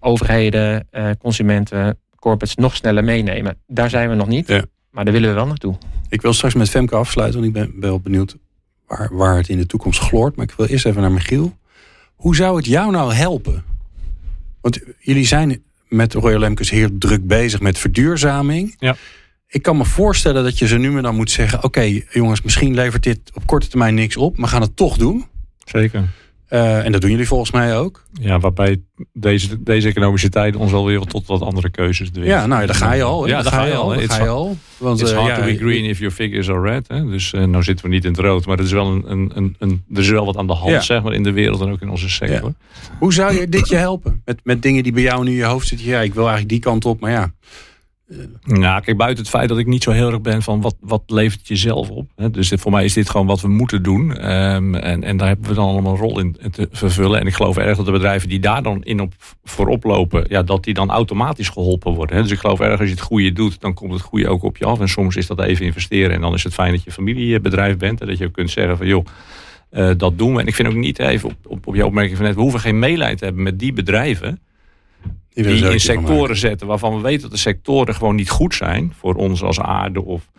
overheden, 0.00 0.88
consumenten, 1.18 1.98
corporates 2.16 2.56
nog 2.56 2.76
sneller 2.76 3.04
meenemen. 3.04 3.56
Daar 3.66 3.90
zijn 3.90 4.08
we 4.08 4.14
nog 4.14 4.28
niet. 4.28 4.48
Ja. 4.48 4.64
Maar 4.90 5.04
daar 5.04 5.12
willen 5.12 5.28
we 5.28 5.34
wel 5.34 5.46
naartoe. 5.46 5.78
Ik 6.08 6.22
wil 6.22 6.32
straks 6.32 6.54
met 6.54 6.70
Femke 6.70 6.96
afsluiten, 6.96 7.40
want 7.40 7.56
ik 7.56 7.62
ben 7.62 7.80
wel 7.80 8.00
benieuwd 8.00 8.36
waar, 8.86 9.08
waar 9.12 9.36
het 9.36 9.48
in 9.48 9.58
de 9.58 9.66
toekomst 9.66 10.00
gloort. 10.00 10.36
Maar 10.36 10.44
ik 10.44 10.54
wil 10.56 10.66
eerst 10.66 10.86
even 10.86 11.00
naar 11.00 11.12
Michiel. 11.12 11.58
Hoe 12.14 12.36
zou 12.36 12.56
het 12.56 12.66
jou 12.66 12.90
nou 12.90 13.12
helpen? 13.12 13.64
Want 14.60 14.80
jullie 14.98 15.26
zijn 15.26 15.62
met 15.88 16.12
Royal 16.12 16.38
Lemkes 16.38 16.70
heel 16.70 16.88
druk 16.98 17.26
bezig 17.26 17.60
met 17.60 17.78
verduurzaming. 17.78 18.74
Ja. 18.78 18.96
Ik 19.46 19.62
kan 19.62 19.76
me 19.76 19.84
voorstellen 19.84 20.44
dat 20.44 20.58
je 20.58 20.66
ze 20.66 20.78
nu 20.78 20.90
maar 20.90 21.02
dan 21.02 21.16
moet 21.16 21.30
zeggen... 21.30 21.64
oké 21.64 22.00
jongens, 22.10 22.42
misschien 22.42 22.74
levert 22.74 23.02
dit 23.02 23.20
op 23.34 23.46
korte 23.46 23.68
termijn 23.68 23.94
niks 23.94 24.16
op... 24.16 24.36
maar 24.36 24.46
we 24.46 24.52
gaan 24.52 24.62
het 24.62 24.76
toch 24.76 24.96
doen. 24.96 25.24
Zeker. 25.64 26.08
Uh, 26.52 26.84
en 26.84 26.92
dat 26.92 27.00
doen 27.00 27.10
jullie 27.10 27.26
volgens 27.26 27.50
mij 27.50 27.76
ook. 27.76 28.04
Ja, 28.12 28.38
waarbij 28.38 28.82
deze, 29.12 29.62
deze 29.62 29.88
economische 29.88 30.28
tijden 30.28 30.60
ons 30.60 30.70
wel 30.70 30.86
weer 30.86 31.00
tot 31.00 31.26
wat 31.26 31.40
andere 31.40 31.70
keuzes 31.70 32.10
dwingen. 32.10 32.28
Ja, 32.28 32.46
nou, 32.46 32.66
daar 32.66 32.74
ga 32.74 32.92
je 32.92 33.02
al. 33.02 33.22
Hè? 33.22 33.28
Ja, 33.28 33.42
daar 33.42 33.52
ga 33.52 33.64
je 33.64 33.74
al. 33.74 33.88
Daar 33.88 34.10
ga 34.10 34.22
je 34.22 34.28
al. 34.28 34.56
Want, 34.78 35.00
It's 35.00 35.10
uh, 35.10 35.16
hard 35.16 35.28
ja, 35.28 35.36
to 35.36 35.44
be 35.44 35.56
green 35.56 35.84
if 35.84 35.98
your 35.98 36.14
figures 36.14 36.48
are 36.48 36.60
red. 36.60 36.88
Hè? 36.88 37.06
Dus 37.06 37.32
uh, 37.32 37.44
nou 37.44 37.62
zitten 37.62 37.84
we 37.84 37.90
niet 37.90 38.04
in 38.04 38.10
het 38.10 38.20
rood, 38.20 38.46
maar 38.46 38.58
er 38.58 38.64
is 38.64 38.72
wel, 38.72 38.86
een, 38.86 39.10
een, 39.10 39.30
een, 39.34 39.56
een 39.58 39.84
er 39.94 40.00
is 40.00 40.08
wel 40.08 40.24
wat 40.24 40.36
aan 40.36 40.46
de 40.46 40.52
hand 40.52 40.70
Ja. 40.70 40.80
zeg 40.80 41.02
maar, 41.02 41.12
in 41.12 41.22
de 41.22 41.32
wereld 41.32 41.60
en 41.60 41.70
ook 41.70 41.80
in 41.80 41.90
onze 41.90 42.10
sector. 42.10 42.52
Hoe 42.98 43.12
zou 43.12 43.34
je 43.34 43.48
dit 43.48 43.68
je 43.68 43.76
helpen? 43.76 44.22
Met, 44.24 44.40
met 44.42 44.62
dingen 44.62 44.82
die 44.82 44.92
bij 44.92 45.02
jou 45.02 45.24
nu 45.24 45.30
in 45.30 45.36
je 45.36 45.44
hoofd 45.44 45.66
zitten. 45.66 45.86
Ja, 45.86 46.00
ik 46.00 46.14
wil 46.14 46.22
eigenlijk 46.22 46.52
die 46.52 46.60
kant 46.60 46.84
op, 46.84 47.00
maar 47.00 47.10
ja. 47.10 47.32
Nou, 48.44 48.82
kijk, 48.82 48.96
buiten 48.96 49.22
het 49.22 49.32
feit 49.32 49.48
dat 49.48 49.58
ik 49.58 49.66
niet 49.66 49.82
zo 49.82 49.90
heel 49.90 50.10
erg 50.10 50.20
ben 50.20 50.42
van 50.42 50.60
wat, 50.60 50.76
wat 50.80 51.02
levert 51.06 51.48
je 51.48 51.56
zelf 51.56 51.90
op. 51.90 52.10
Hè? 52.16 52.30
Dus 52.30 52.52
voor 52.56 52.70
mij 52.70 52.84
is 52.84 52.92
dit 52.92 53.10
gewoon 53.10 53.26
wat 53.26 53.40
we 53.40 53.48
moeten 53.48 53.82
doen. 53.82 54.16
Ehm, 54.16 54.74
en, 54.74 55.04
en 55.04 55.16
daar 55.16 55.28
hebben 55.28 55.48
we 55.48 55.54
dan 55.54 55.68
allemaal 55.68 55.92
een 55.92 55.98
rol 55.98 56.18
in 56.18 56.36
te 56.50 56.68
vervullen. 56.70 57.20
En 57.20 57.26
ik 57.26 57.34
geloof 57.34 57.56
erg 57.56 57.76
dat 57.76 57.86
de 57.86 57.92
bedrijven 57.92 58.28
die 58.28 58.40
daar 58.40 58.62
dan 58.62 58.82
in 58.82 59.00
op, 59.00 59.12
voorop 59.44 59.84
lopen, 59.84 60.24
ja, 60.28 60.42
dat 60.42 60.64
die 60.64 60.74
dan 60.74 60.90
automatisch 60.90 61.48
geholpen 61.48 61.92
worden. 61.92 62.16
Hè? 62.16 62.22
Dus 62.22 62.32
ik 62.32 62.38
geloof 62.38 62.60
erg 62.60 62.78
als 62.78 62.88
je 62.88 62.94
het 62.94 63.04
goede 63.04 63.32
doet, 63.32 63.60
dan 63.60 63.74
komt 63.74 63.92
het 63.92 64.02
goede 64.02 64.28
ook 64.28 64.42
op 64.42 64.56
je 64.56 64.64
af. 64.64 64.80
En 64.80 64.88
soms 64.88 65.16
is 65.16 65.26
dat 65.26 65.40
even 65.40 65.64
investeren. 65.64 66.14
En 66.14 66.20
dan 66.20 66.34
is 66.34 66.44
het 66.44 66.54
fijn 66.54 66.72
dat 66.72 66.84
je 66.84 66.92
familiebedrijf 66.92 67.76
bent. 67.76 68.00
En 68.00 68.06
dat 68.06 68.18
je 68.18 68.26
ook 68.26 68.32
kunt 68.32 68.50
zeggen 68.50 68.76
van 68.76 68.86
joh. 68.86 69.04
Uh, 69.72 69.90
dat 69.96 70.18
doen 70.18 70.34
we. 70.34 70.40
En 70.40 70.46
ik 70.46 70.54
vind 70.54 70.68
ook 70.68 70.74
niet 70.74 70.98
even 70.98 71.28
op, 71.28 71.36
op, 71.46 71.66
op 71.66 71.74
je 71.74 71.86
opmerking 71.86 72.16
van 72.16 72.26
net, 72.26 72.34
we 72.34 72.40
hoeven 72.40 72.60
geen 72.60 72.78
meeleid 72.78 73.18
te 73.18 73.24
hebben 73.24 73.42
met 73.42 73.58
die 73.58 73.72
bedrijven 73.72 74.40
die, 75.42 75.70
in 75.70 75.80
sectoren 75.80 76.36
zetten 76.36 76.66
waarvan 76.66 76.94
we 76.96 77.00
weten 77.00 77.22
dat 77.22 77.30
de 77.30 77.36
sectoren 77.36 77.94
gewoon 77.94 78.14
niet 78.14 78.30
goed 78.30 78.54
zijn 78.54 78.92
voor 78.96 79.14
ons 79.14 79.42
als 79.42 79.60
aarde. 79.60 80.04
Of, 80.04 80.30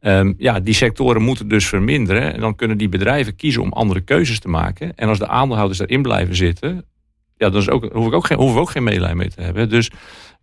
um, 0.00 0.34
ja, 0.38 0.60
die 0.60 0.74
sectoren 0.74 1.22
moeten 1.22 1.48
dus 1.48 1.66
verminderen. 1.66 2.34
En 2.34 2.40
dan 2.40 2.54
kunnen 2.54 2.78
die 2.78 2.88
bedrijven 2.88 3.36
kiezen 3.36 3.62
om 3.62 3.72
andere 3.72 4.00
keuzes 4.00 4.38
te 4.38 4.48
maken. 4.48 4.94
En 4.94 5.08
als 5.08 5.18
de 5.18 5.28
aandeelhouders 5.28 5.78
daarin 5.78 6.02
blijven 6.02 6.36
zitten, 6.36 6.84
ja, 7.36 7.50
dan 7.50 7.60
is 7.60 7.68
ook, 7.68 7.92
hoef 7.92 8.06
ik 8.06 8.12
ook 8.12 8.26
geen, 8.26 8.38
hoeven 8.38 8.54
we 8.54 8.60
ook 8.60 8.70
geen 8.70 8.82
medelijden 8.82 9.16
mee 9.16 9.30
te 9.30 9.42
hebben. 9.42 9.68
Dus 9.68 9.90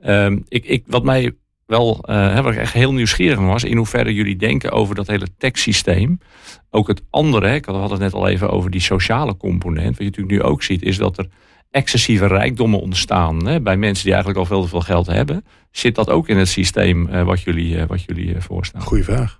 um, 0.06 0.43
ik, 0.47 0.65
ik, 0.65 0.84
wat 0.88 1.04
mij 1.04 1.32
wel, 1.65 2.04
uh, 2.10 2.45
ik 2.45 2.56
echt 2.56 2.74
heel 2.74 2.93
nieuwsgierig 2.93 3.39
was, 3.39 3.63
in 3.63 3.78
hoeverre 3.78 4.13
jullie 4.13 4.36
denken 4.36 4.71
over 4.71 4.95
dat 4.95 5.08
hele 5.08 5.28
taxsysteem. 5.38 6.19
Ook 6.69 6.88
het 6.88 7.02
andere, 7.10 7.54
ik 7.54 7.65
had 7.65 7.89
het 7.89 8.00
net 8.00 8.13
al 8.13 8.28
even 8.28 8.50
over 8.50 8.71
die 8.71 8.82
sociale 8.82 9.38
component. 9.38 9.89
Wat 9.89 9.97
je 9.97 10.04
natuurlijk 10.04 10.32
nu 10.36 10.41
ook 10.41 10.63
ziet, 10.63 10.82
is 10.82 10.97
dat 10.97 11.17
er 11.17 11.28
excessieve 11.71 12.27
rijkdommen 12.27 12.81
ontstaan 12.81 13.47
hè, 13.47 13.62
bij 13.62 13.77
mensen 13.77 14.03
die 14.03 14.13
eigenlijk 14.13 14.41
al 14.41 14.55
veel 14.55 14.63
te 14.63 14.69
veel 14.69 14.81
geld 14.81 15.07
hebben. 15.07 15.45
Zit 15.71 15.95
dat 15.95 16.10
ook 16.10 16.27
in 16.27 16.38
het 16.38 16.47
systeem 16.47 17.07
uh, 17.07 17.23
wat 17.23 17.41
jullie, 17.41 17.75
uh, 17.75 17.84
wat 17.84 18.03
jullie 18.03 18.27
uh, 18.27 18.41
voorstaan? 18.41 18.81
Goeie 18.81 19.03
vraag. 19.03 19.39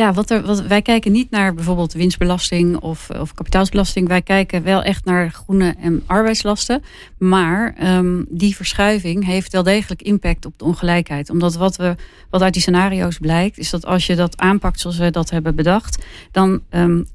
Ja, 0.00 0.12
wat 0.12 0.30
er, 0.30 0.42
wat, 0.42 0.60
wij 0.60 0.82
kijken 0.82 1.12
niet 1.12 1.30
naar 1.30 1.54
bijvoorbeeld 1.54 1.92
winstbelasting 1.92 2.76
of, 2.76 3.10
of 3.10 3.34
kapitaalsbelasting. 3.34 4.08
Wij 4.08 4.22
kijken 4.22 4.62
wel 4.62 4.82
echt 4.82 5.04
naar 5.04 5.30
groene 5.30 5.74
en 5.80 6.02
arbeidslasten. 6.06 6.82
Maar 7.18 7.74
um, 7.96 8.26
die 8.28 8.56
verschuiving 8.56 9.24
heeft 9.24 9.52
wel 9.52 9.62
degelijk 9.62 10.02
impact 10.02 10.46
op 10.46 10.58
de 10.58 10.64
ongelijkheid. 10.64 11.30
Omdat 11.30 11.54
wat, 11.54 11.76
we, 11.76 11.96
wat 12.30 12.42
uit 12.42 12.52
die 12.52 12.62
scenario's 12.62 13.18
blijkt, 13.18 13.58
is 13.58 13.70
dat 13.70 13.86
als 13.86 14.06
je 14.06 14.16
dat 14.16 14.38
aanpakt 14.38 14.80
zoals 14.80 14.98
we 14.98 15.10
dat 15.10 15.30
hebben 15.30 15.54
bedacht, 15.54 16.04
dan 16.32 16.60
um, 16.70 17.06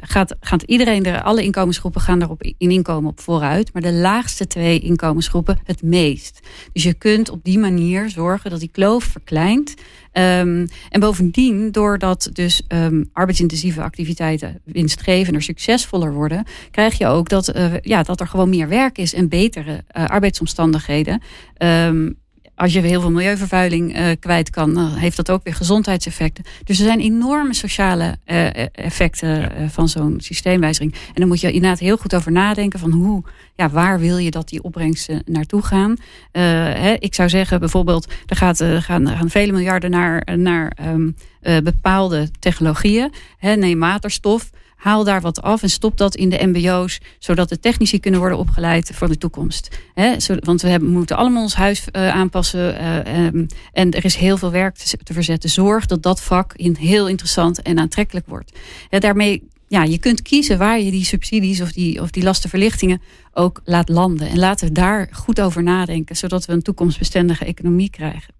gaat, 0.00 0.36
gaat 0.40 0.62
iedereen 0.62 1.04
er, 1.04 1.22
alle 1.22 1.42
inkomensgroepen 1.42 2.00
gaan 2.00 2.22
erop 2.22 2.42
in 2.42 2.70
inkomen 2.70 3.10
op 3.10 3.20
vooruit. 3.20 3.72
Maar 3.72 3.82
de 3.82 3.92
laagste 3.92 4.46
twee 4.46 4.80
inkomensgroepen 4.80 5.58
het 5.64 5.82
meest. 5.82 6.40
Dus 6.72 6.82
je 6.82 6.94
kunt 6.94 7.30
op 7.30 7.44
die 7.44 7.58
manier 7.58 8.10
zorgen 8.10 8.50
dat 8.50 8.60
die 8.60 8.70
kloof 8.72 9.04
verkleint. 9.04 9.74
Um, 10.12 10.66
en 10.88 11.00
bovendien, 11.00 11.72
doordat 11.72 12.29
dus 12.32 12.62
um, 12.68 13.10
arbeidsintensieve 13.12 13.82
activiteiten 13.82 14.60
winstgevender 14.64 15.42
succesvoller 15.42 16.12
worden, 16.12 16.44
krijg 16.70 16.98
je 16.98 17.06
ook 17.06 17.28
dat, 17.28 17.56
uh, 17.56 17.72
ja, 17.80 18.02
dat 18.02 18.20
er 18.20 18.26
gewoon 18.26 18.48
meer 18.48 18.68
werk 18.68 18.98
is 18.98 19.14
en 19.14 19.28
betere 19.28 19.84
uh, 19.96 20.04
arbeidsomstandigheden. 20.06 21.22
Um, 21.58 22.18
als 22.60 22.72
je 22.72 22.80
heel 22.80 23.00
veel 23.00 23.10
milieuvervuiling 23.10 23.98
uh, 23.98 24.06
kwijt 24.20 24.50
kan, 24.50 24.74
dan 24.74 24.94
heeft 24.94 25.16
dat 25.16 25.30
ook 25.30 25.44
weer 25.44 25.54
gezondheidseffecten. 25.54 26.44
Dus 26.64 26.78
er 26.78 26.84
zijn 26.84 27.00
enorme 27.00 27.54
sociale 27.54 28.16
uh, 28.26 28.64
effecten 28.72 29.28
ja. 29.28 29.56
uh, 29.56 29.68
van 29.68 29.88
zo'n 29.88 30.14
systeemwijziging. 30.18 30.92
En 30.92 31.14
dan 31.14 31.28
moet 31.28 31.40
je 31.40 31.52
inderdaad 31.52 31.78
heel 31.78 31.96
goed 31.96 32.14
over 32.14 32.32
nadenken 32.32 32.78
van 32.78 32.90
hoe, 32.90 33.22
ja, 33.54 33.70
waar 33.70 33.98
wil 33.98 34.16
je 34.16 34.30
dat 34.30 34.48
die 34.48 34.62
opbrengsten 34.62 35.22
naartoe 35.26 35.62
gaan. 35.62 35.96
Hè, 36.32 36.92
ik 36.98 37.14
zou 37.14 37.28
zeggen 37.28 37.60
bijvoorbeeld, 37.60 38.12
er, 38.26 38.36
gaat, 38.36 38.64
gaan, 38.78 39.08
er 39.08 39.16
gaan 39.16 39.30
vele 39.30 39.52
miljarden 39.52 39.90
naar, 39.90 40.38
naar 40.38 40.76
um, 40.86 41.16
bepaalde 41.62 42.28
technologieën. 42.38 43.12
Hè, 43.38 43.54
neem 43.56 43.78
waterstof. 43.78 44.50
Haal 44.80 45.04
daar 45.04 45.20
wat 45.20 45.42
af 45.42 45.62
en 45.62 45.70
stop 45.70 45.96
dat 45.96 46.14
in 46.14 46.28
de 46.28 46.46
MBO's, 46.46 47.00
zodat 47.18 47.48
de 47.48 47.60
technici 47.60 48.00
kunnen 48.00 48.20
worden 48.20 48.38
opgeleid 48.38 48.90
voor 48.94 49.08
de 49.08 49.18
toekomst. 49.18 49.78
He, 49.94 50.16
want 50.40 50.62
we 50.62 50.78
moeten 50.80 51.16
allemaal 51.16 51.42
ons 51.42 51.54
huis 51.54 51.84
uh, 51.92 52.08
aanpassen 52.08 52.80
uh, 52.80 53.26
um, 53.26 53.46
en 53.72 53.90
er 53.90 54.04
is 54.04 54.14
heel 54.14 54.36
veel 54.36 54.50
werk 54.50 54.76
te, 54.76 54.96
te, 54.96 55.12
verzetten. 55.12 55.50
Zorg 55.50 55.86
dat 55.86 56.02
dat 56.02 56.22
vak 56.22 56.52
in 56.54 56.76
heel 56.78 57.08
interessant 57.08 57.62
en 57.62 57.78
aantrekkelijk 57.78 58.26
wordt. 58.26 58.58
Ja, 58.90 58.98
daarmee, 58.98 59.48
ja, 59.68 59.82
je 59.82 59.98
kunt 59.98 60.22
kiezen 60.22 60.58
waar 60.58 60.80
je 60.80 60.90
die 60.90 61.04
subsidies 61.04 61.60
of 61.60 61.72
die, 61.72 62.02
of 62.02 62.10
die 62.10 62.22
lastenverlichtingen 62.22 63.02
ook 63.32 63.60
laat 63.64 63.88
landen. 63.88 64.28
En 64.28 64.38
laten 64.38 64.68
we 64.68 64.72
daar 64.74 65.08
goed 65.12 65.40
over 65.40 65.62
nadenken, 65.62 66.16
zodat 66.16 66.44
we 66.44 66.52
een 66.52 66.62
toekomstbestendige 66.62 67.44
economie 67.44 67.90
krijgen. 67.90 68.34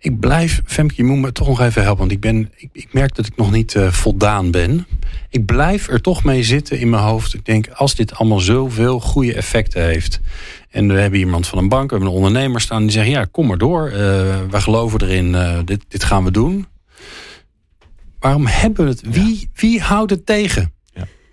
Ik 0.00 0.20
blijf, 0.20 0.62
Femke, 0.64 0.94
je 0.96 1.04
moet 1.04 1.18
me 1.18 1.32
toch 1.32 1.46
nog 1.46 1.60
even 1.60 1.82
helpen. 1.82 2.00
Want 2.00 2.12
ik, 2.12 2.20
ben, 2.20 2.52
ik, 2.56 2.68
ik 2.72 2.92
merk 2.92 3.14
dat 3.14 3.26
ik 3.26 3.36
nog 3.36 3.50
niet 3.50 3.74
uh, 3.74 3.90
voldaan 3.90 4.50
ben. 4.50 4.86
Ik 5.30 5.46
blijf 5.46 5.88
er 5.88 6.00
toch 6.00 6.24
mee 6.24 6.42
zitten 6.42 6.78
in 6.78 6.90
mijn 6.90 7.02
hoofd. 7.02 7.34
Ik 7.34 7.44
denk, 7.44 7.68
als 7.68 7.94
dit 7.94 8.14
allemaal 8.14 8.40
zoveel 8.40 9.00
goede 9.00 9.34
effecten 9.34 9.84
heeft. 9.84 10.20
En 10.70 10.88
we 10.88 11.00
hebben 11.00 11.18
iemand 11.18 11.46
van 11.46 11.58
een 11.58 11.68
bank, 11.68 11.90
we 11.90 11.96
hebben 11.96 12.14
een 12.14 12.22
ondernemer 12.22 12.60
staan. 12.60 12.82
Die 12.82 12.90
zeggen, 12.90 13.12
ja, 13.12 13.24
kom 13.30 13.46
maar 13.46 13.58
door. 13.58 13.90
Uh, 13.90 13.96
wij 14.50 14.60
geloven 14.60 15.00
erin, 15.00 15.26
uh, 15.26 15.58
dit, 15.64 15.84
dit 15.88 16.04
gaan 16.04 16.24
we 16.24 16.30
doen. 16.30 16.66
Waarom 18.18 18.46
hebben 18.46 18.84
we 18.84 18.90
het? 18.90 19.02
Wie, 19.08 19.50
wie 19.54 19.80
houdt 19.80 20.10
het 20.10 20.26
tegen? 20.26 20.72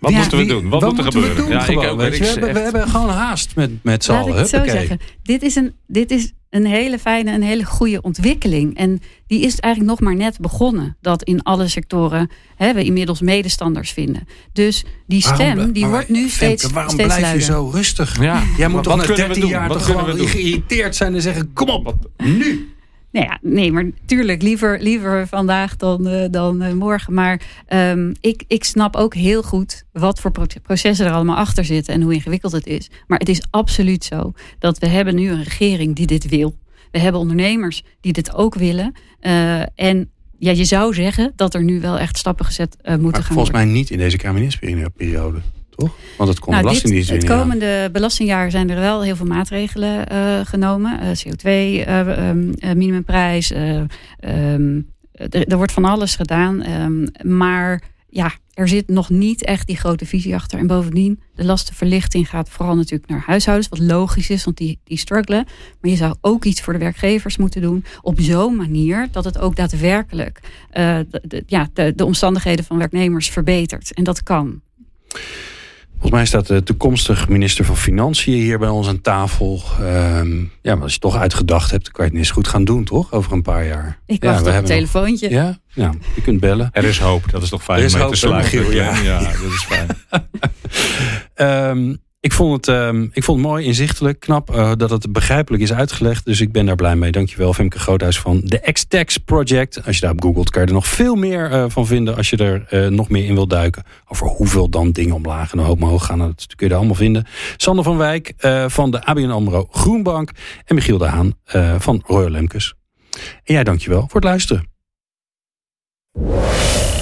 Wat 0.00 0.10
ja, 0.10 0.18
moeten 0.18 0.38
we 0.38 0.44
doen? 0.44 0.68
Wat, 0.68 0.82
wat 0.82 0.90
moet 0.94 0.98
er 0.98 1.04
gebeuren? 1.04 1.34
We, 1.36 1.42
doen, 1.42 1.50
ja, 1.50 1.60
gewoon, 1.60 1.84
ik 1.84 1.90
ook, 1.90 1.98
weet 1.98 2.16
je, 2.16 2.22
we, 2.22 2.28
hebben, 2.28 2.52
we 2.52 2.60
hebben 2.60 2.88
gewoon 2.88 3.08
haast 3.08 3.56
met, 3.56 3.70
met 3.82 4.04
z'n 4.04 4.12
allen. 4.12 4.34
Laat 4.34 4.34
ik 4.34 4.40
het 4.40 4.48
zo 4.48 4.76
zeggen. 4.76 4.98
Dit 5.22 5.42
is, 5.42 5.54
een, 5.54 5.74
dit 5.86 6.10
is 6.10 6.32
een 6.50 6.66
hele 6.66 6.98
fijne, 6.98 7.32
een 7.32 7.42
hele 7.42 7.64
goede 7.64 8.02
ontwikkeling. 8.02 8.76
En 8.76 9.00
die 9.26 9.40
is 9.40 9.58
eigenlijk 9.58 9.92
nog 9.98 10.08
maar 10.08 10.16
net 10.16 10.38
begonnen. 10.40 10.96
Dat 11.00 11.22
in 11.22 11.42
alle 11.42 11.68
sectoren 11.68 12.30
hè, 12.56 12.74
we 12.74 12.84
inmiddels 12.84 13.20
medestanders 13.20 13.90
vinden. 13.90 14.28
Dus 14.52 14.84
die 15.06 15.20
stem, 15.20 15.56
waarom, 15.56 15.72
die 15.72 15.86
wordt 15.86 16.08
nu 16.08 16.28
Femke, 16.28 16.34
steeds 16.34 16.72
waarom 16.72 16.92
steeds 16.92 17.06
blijf 17.06 17.22
luider. 17.22 17.46
je 17.46 17.52
zo 17.52 17.70
rustig? 17.72 18.20
Ja. 18.20 18.42
Jij 18.56 18.68
moet 18.68 18.82
toch 18.82 18.96
na 18.96 19.04
kunnen 19.04 19.28
we 19.28 19.34
13 19.34 19.40
doen? 19.40 19.50
jaar 19.50 19.68
toch 19.68 19.84
gewoon 19.84 20.28
geïrriteerd 20.28 20.96
zijn 20.96 21.14
en 21.14 21.22
zeggen, 21.22 21.52
kom 21.52 21.68
op, 21.68 22.10
nu. 22.16 22.75
Nou 23.16 23.28
ja, 23.28 23.38
nee, 23.42 23.72
maar 23.72 23.84
tuurlijk, 24.06 24.42
liever, 24.42 24.80
liever 24.80 25.26
vandaag 25.26 25.76
dan, 25.76 26.08
uh, 26.08 26.24
dan 26.30 26.62
uh, 26.62 26.72
morgen. 26.72 27.14
Maar 27.14 27.40
um, 27.68 28.14
ik, 28.20 28.44
ik 28.46 28.64
snap 28.64 28.96
ook 28.96 29.14
heel 29.14 29.42
goed 29.42 29.84
wat 29.92 30.20
voor 30.20 30.32
processen 30.62 31.06
er 31.06 31.12
allemaal 31.12 31.36
achter 31.36 31.64
zitten 31.64 31.94
en 31.94 32.02
hoe 32.02 32.14
ingewikkeld 32.14 32.52
het 32.52 32.66
is. 32.66 32.90
Maar 33.06 33.18
het 33.18 33.28
is 33.28 33.42
absoluut 33.50 34.04
zo 34.04 34.32
dat 34.58 34.78
we 34.78 34.86
hebben 34.86 35.14
nu 35.14 35.30
een 35.30 35.42
regering 35.42 35.96
die 35.96 36.06
dit 36.06 36.28
wil. 36.28 36.58
We 36.90 36.98
hebben 36.98 37.20
ondernemers 37.20 37.82
die 38.00 38.12
dit 38.12 38.34
ook 38.34 38.54
willen. 38.54 38.92
Uh, 39.20 39.60
en 39.60 40.10
ja, 40.38 40.52
je 40.52 40.64
zou 40.64 40.94
zeggen 40.94 41.32
dat 41.36 41.54
er 41.54 41.64
nu 41.64 41.80
wel 41.80 41.98
echt 41.98 42.18
stappen 42.18 42.44
gezet 42.44 42.76
moeten 42.82 43.02
maar 43.02 43.12
gaan 43.12 43.22
volgens 43.24 43.50
worden. 43.50 43.68
mij 43.68 43.78
niet 43.78 43.90
in 43.90 43.98
deze 43.98 44.16
kabinetsperiode. 44.16 45.40
Toch? 45.76 45.96
Want 46.16 46.28
het 46.28 46.38
komt 46.38 46.50
nou, 46.50 46.62
belastingdienst 46.62 47.08
dit, 47.08 47.22
Het 47.22 47.30
komende 47.30 47.88
belastingjaar 47.92 48.50
zijn 48.50 48.70
er 48.70 48.80
wel 48.80 49.02
heel 49.02 49.16
veel 49.16 49.26
maatregelen 49.26 50.12
uh, 50.12 50.40
genomen. 50.44 51.00
Uh, 51.02 51.08
CO2, 51.08 51.44
uh, 51.88 52.28
um, 52.28 52.54
minimumprijs. 52.60 53.50
Um, 53.50 54.94
er, 55.12 55.46
er, 55.46 55.56
wordt 55.56 55.72
van 55.72 55.84
alles 55.84 56.16
gedaan. 56.16 56.70
Um, 56.70 57.08
maar 57.22 57.82
ja, 58.08 58.32
er 58.52 58.68
zit 58.68 58.88
nog 58.88 59.10
niet 59.10 59.44
echt 59.44 59.66
die 59.66 59.76
grote 59.76 60.06
visie 60.06 60.34
achter. 60.34 60.58
En 60.58 60.66
bovendien, 60.66 61.20
de 61.34 61.44
lastenverlichting 61.44 62.28
gaat 62.28 62.48
vooral 62.48 62.76
natuurlijk 62.76 63.10
naar 63.10 63.22
huishoudens. 63.26 63.68
Wat 63.68 63.78
logisch 63.78 64.30
is, 64.30 64.44
want 64.44 64.56
die, 64.56 64.78
die 64.84 64.98
struggelen. 64.98 65.44
Maar 65.80 65.90
je 65.90 65.96
zou 65.96 66.14
ook 66.20 66.44
iets 66.44 66.60
voor 66.60 66.72
de 66.72 66.78
werkgevers 66.78 67.36
moeten 67.36 67.60
doen. 67.60 67.84
Op 68.02 68.20
zo'n 68.20 68.56
manier 68.56 69.08
dat 69.12 69.24
het 69.24 69.38
ook 69.38 69.56
daadwerkelijk 69.56 70.40
de, 70.72 71.20
de, 71.22 71.42
ja, 71.46 71.68
de, 71.72 71.92
de 71.94 72.04
omstandigheden 72.04 72.64
van 72.64 72.78
werknemers 72.78 73.30
verbetert. 73.30 73.94
En 73.94 74.04
dat 74.04 74.22
kan. 74.22 74.60
Volgens 75.98 76.10
mij 76.10 76.26
staat 76.26 76.46
de 76.46 76.62
toekomstig 76.62 77.28
minister 77.28 77.64
van 77.64 77.76
Financiën 77.76 78.34
hier 78.34 78.58
bij 78.58 78.68
ons 78.68 78.88
aan 78.88 79.00
tafel. 79.00 79.62
Um, 79.80 80.52
ja, 80.62 80.74
maar 80.74 80.82
als 80.82 80.92
je 80.92 80.98
toch 80.98 81.16
uitgedacht 81.16 81.70
hebt, 81.70 81.84
dan 81.84 81.92
kan 81.92 82.04
je 82.04 82.10
het 82.10 82.18
niet 82.18 82.28
eens 82.28 82.36
goed 82.36 82.48
gaan 82.48 82.64
doen, 82.64 82.84
toch? 82.84 83.12
Over 83.12 83.32
een 83.32 83.42
paar 83.42 83.66
jaar. 83.66 83.98
Ik 84.06 84.22
wacht 84.24 84.44
ja, 84.44 84.50
op 84.50 84.56
een 84.56 84.64
telefoontje. 84.64 85.28
Nog, 85.28 85.38
ja, 85.38 85.58
ja, 85.68 85.94
je 86.14 86.22
kunt 86.22 86.40
bellen. 86.40 86.68
Er 86.72 86.84
is 86.84 86.98
hoop, 86.98 87.30
dat 87.30 87.42
is 87.42 87.48
toch 87.48 87.62
fijn 87.62 87.78
er 87.78 87.84
is 87.84 87.94
om 87.94 88.00
hoop, 88.00 88.10
te 88.10 88.16
sluiten. 88.16 88.50
Giel, 88.50 88.72
ja. 88.72 88.96
ja, 88.96 89.18
dat 89.18 89.52
is 89.52 89.66
fijn. 89.68 89.88
um, 91.70 91.98
Ik 92.26 92.32
vond 92.32 92.66
het, 92.66 92.76
ehm, 92.76 93.02
ik 93.12 93.24
vond 93.24 93.38
het 93.38 93.48
mooi, 93.48 93.64
inzichtelijk, 93.64 94.20
knap 94.20 94.54
uh, 94.54 94.72
dat 94.76 94.90
het 94.90 95.12
begrijpelijk 95.12 95.62
is 95.62 95.72
uitgelegd. 95.72 96.24
Dus 96.24 96.40
ik 96.40 96.52
ben 96.52 96.66
daar 96.66 96.76
blij 96.76 96.96
mee. 96.96 97.12
Dankjewel 97.12 97.52
Femke 97.52 97.78
Groothuis 97.78 98.18
van 98.18 98.40
de 98.44 98.72
X-Tex 98.72 99.18
Project. 99.18 99.84
Als 99.84 99.94
je 99.94 100.00
daarop 100.00 100.22
googelt 100.22 100.50
kan 100.50 100.62
je 100.62 100.68
er 100.68 100.74
nog 100.74 100.86
veel 100.86 101.14
meer 101.14 101.52
uh, 101.52 101.64
van 101.68 101.86
vinden 101.86 102.16
als 102.16 102.30
je 102.30 102.36
er 102.36 102.66
uh, 102.70 102.88
nog 102.88 103.08
meer 103.08 103.24
in 103.24 103.34
wilt 103.34 103.50
duiken. 103.50 103.82
Over 104.08 104.26
hoeveel 104.26 104.68
dan 104.68 104.90
dingen 104.90 105.14
omlaag 105.14 105.52
en 105.52 105.58
omhoog 105.58 106.06
gaan. 106.06 106.18
Nou, 106.18 106.32
dat 106.36 106.54
kun 106.56 106.66
je 106.66 106.72
er 106.72 106.78
allemaal 106.78 106.96
vinden. 106.96 107.26
Sander 107.56 107.84
van 107.84 107.96
Wijk 107.96 108.34
van 108.66 108.90
de 108.90 109.04
ABN 109.04 109.30
AMRO 109.30 109.68
Groenbank. 109.70 110.30
En 110.64 110.74
Michiel 110.74 110.98
de 110.98 111.06
Haan 111.06 111.34
van 111.78 112.02
Royal 112.06 112.30
Lemkes. 112.30 112.74
En 113.44 113.54
jij 113.54 113.64
dankjewel 113.64 114.00
voor 114.00 114.20
het 114.20 114.24
luisteren. 114.24 114.68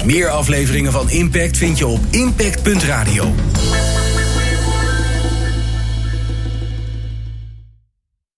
Meer 0.05 0.29
afleveringen 0.29 0.93
van 0.93 1.11
Impact 1.11 1.57
vind 1.57 1.79
je 1.79 1.87
op 1.87 2.01
impact.radio. 2.11 3.33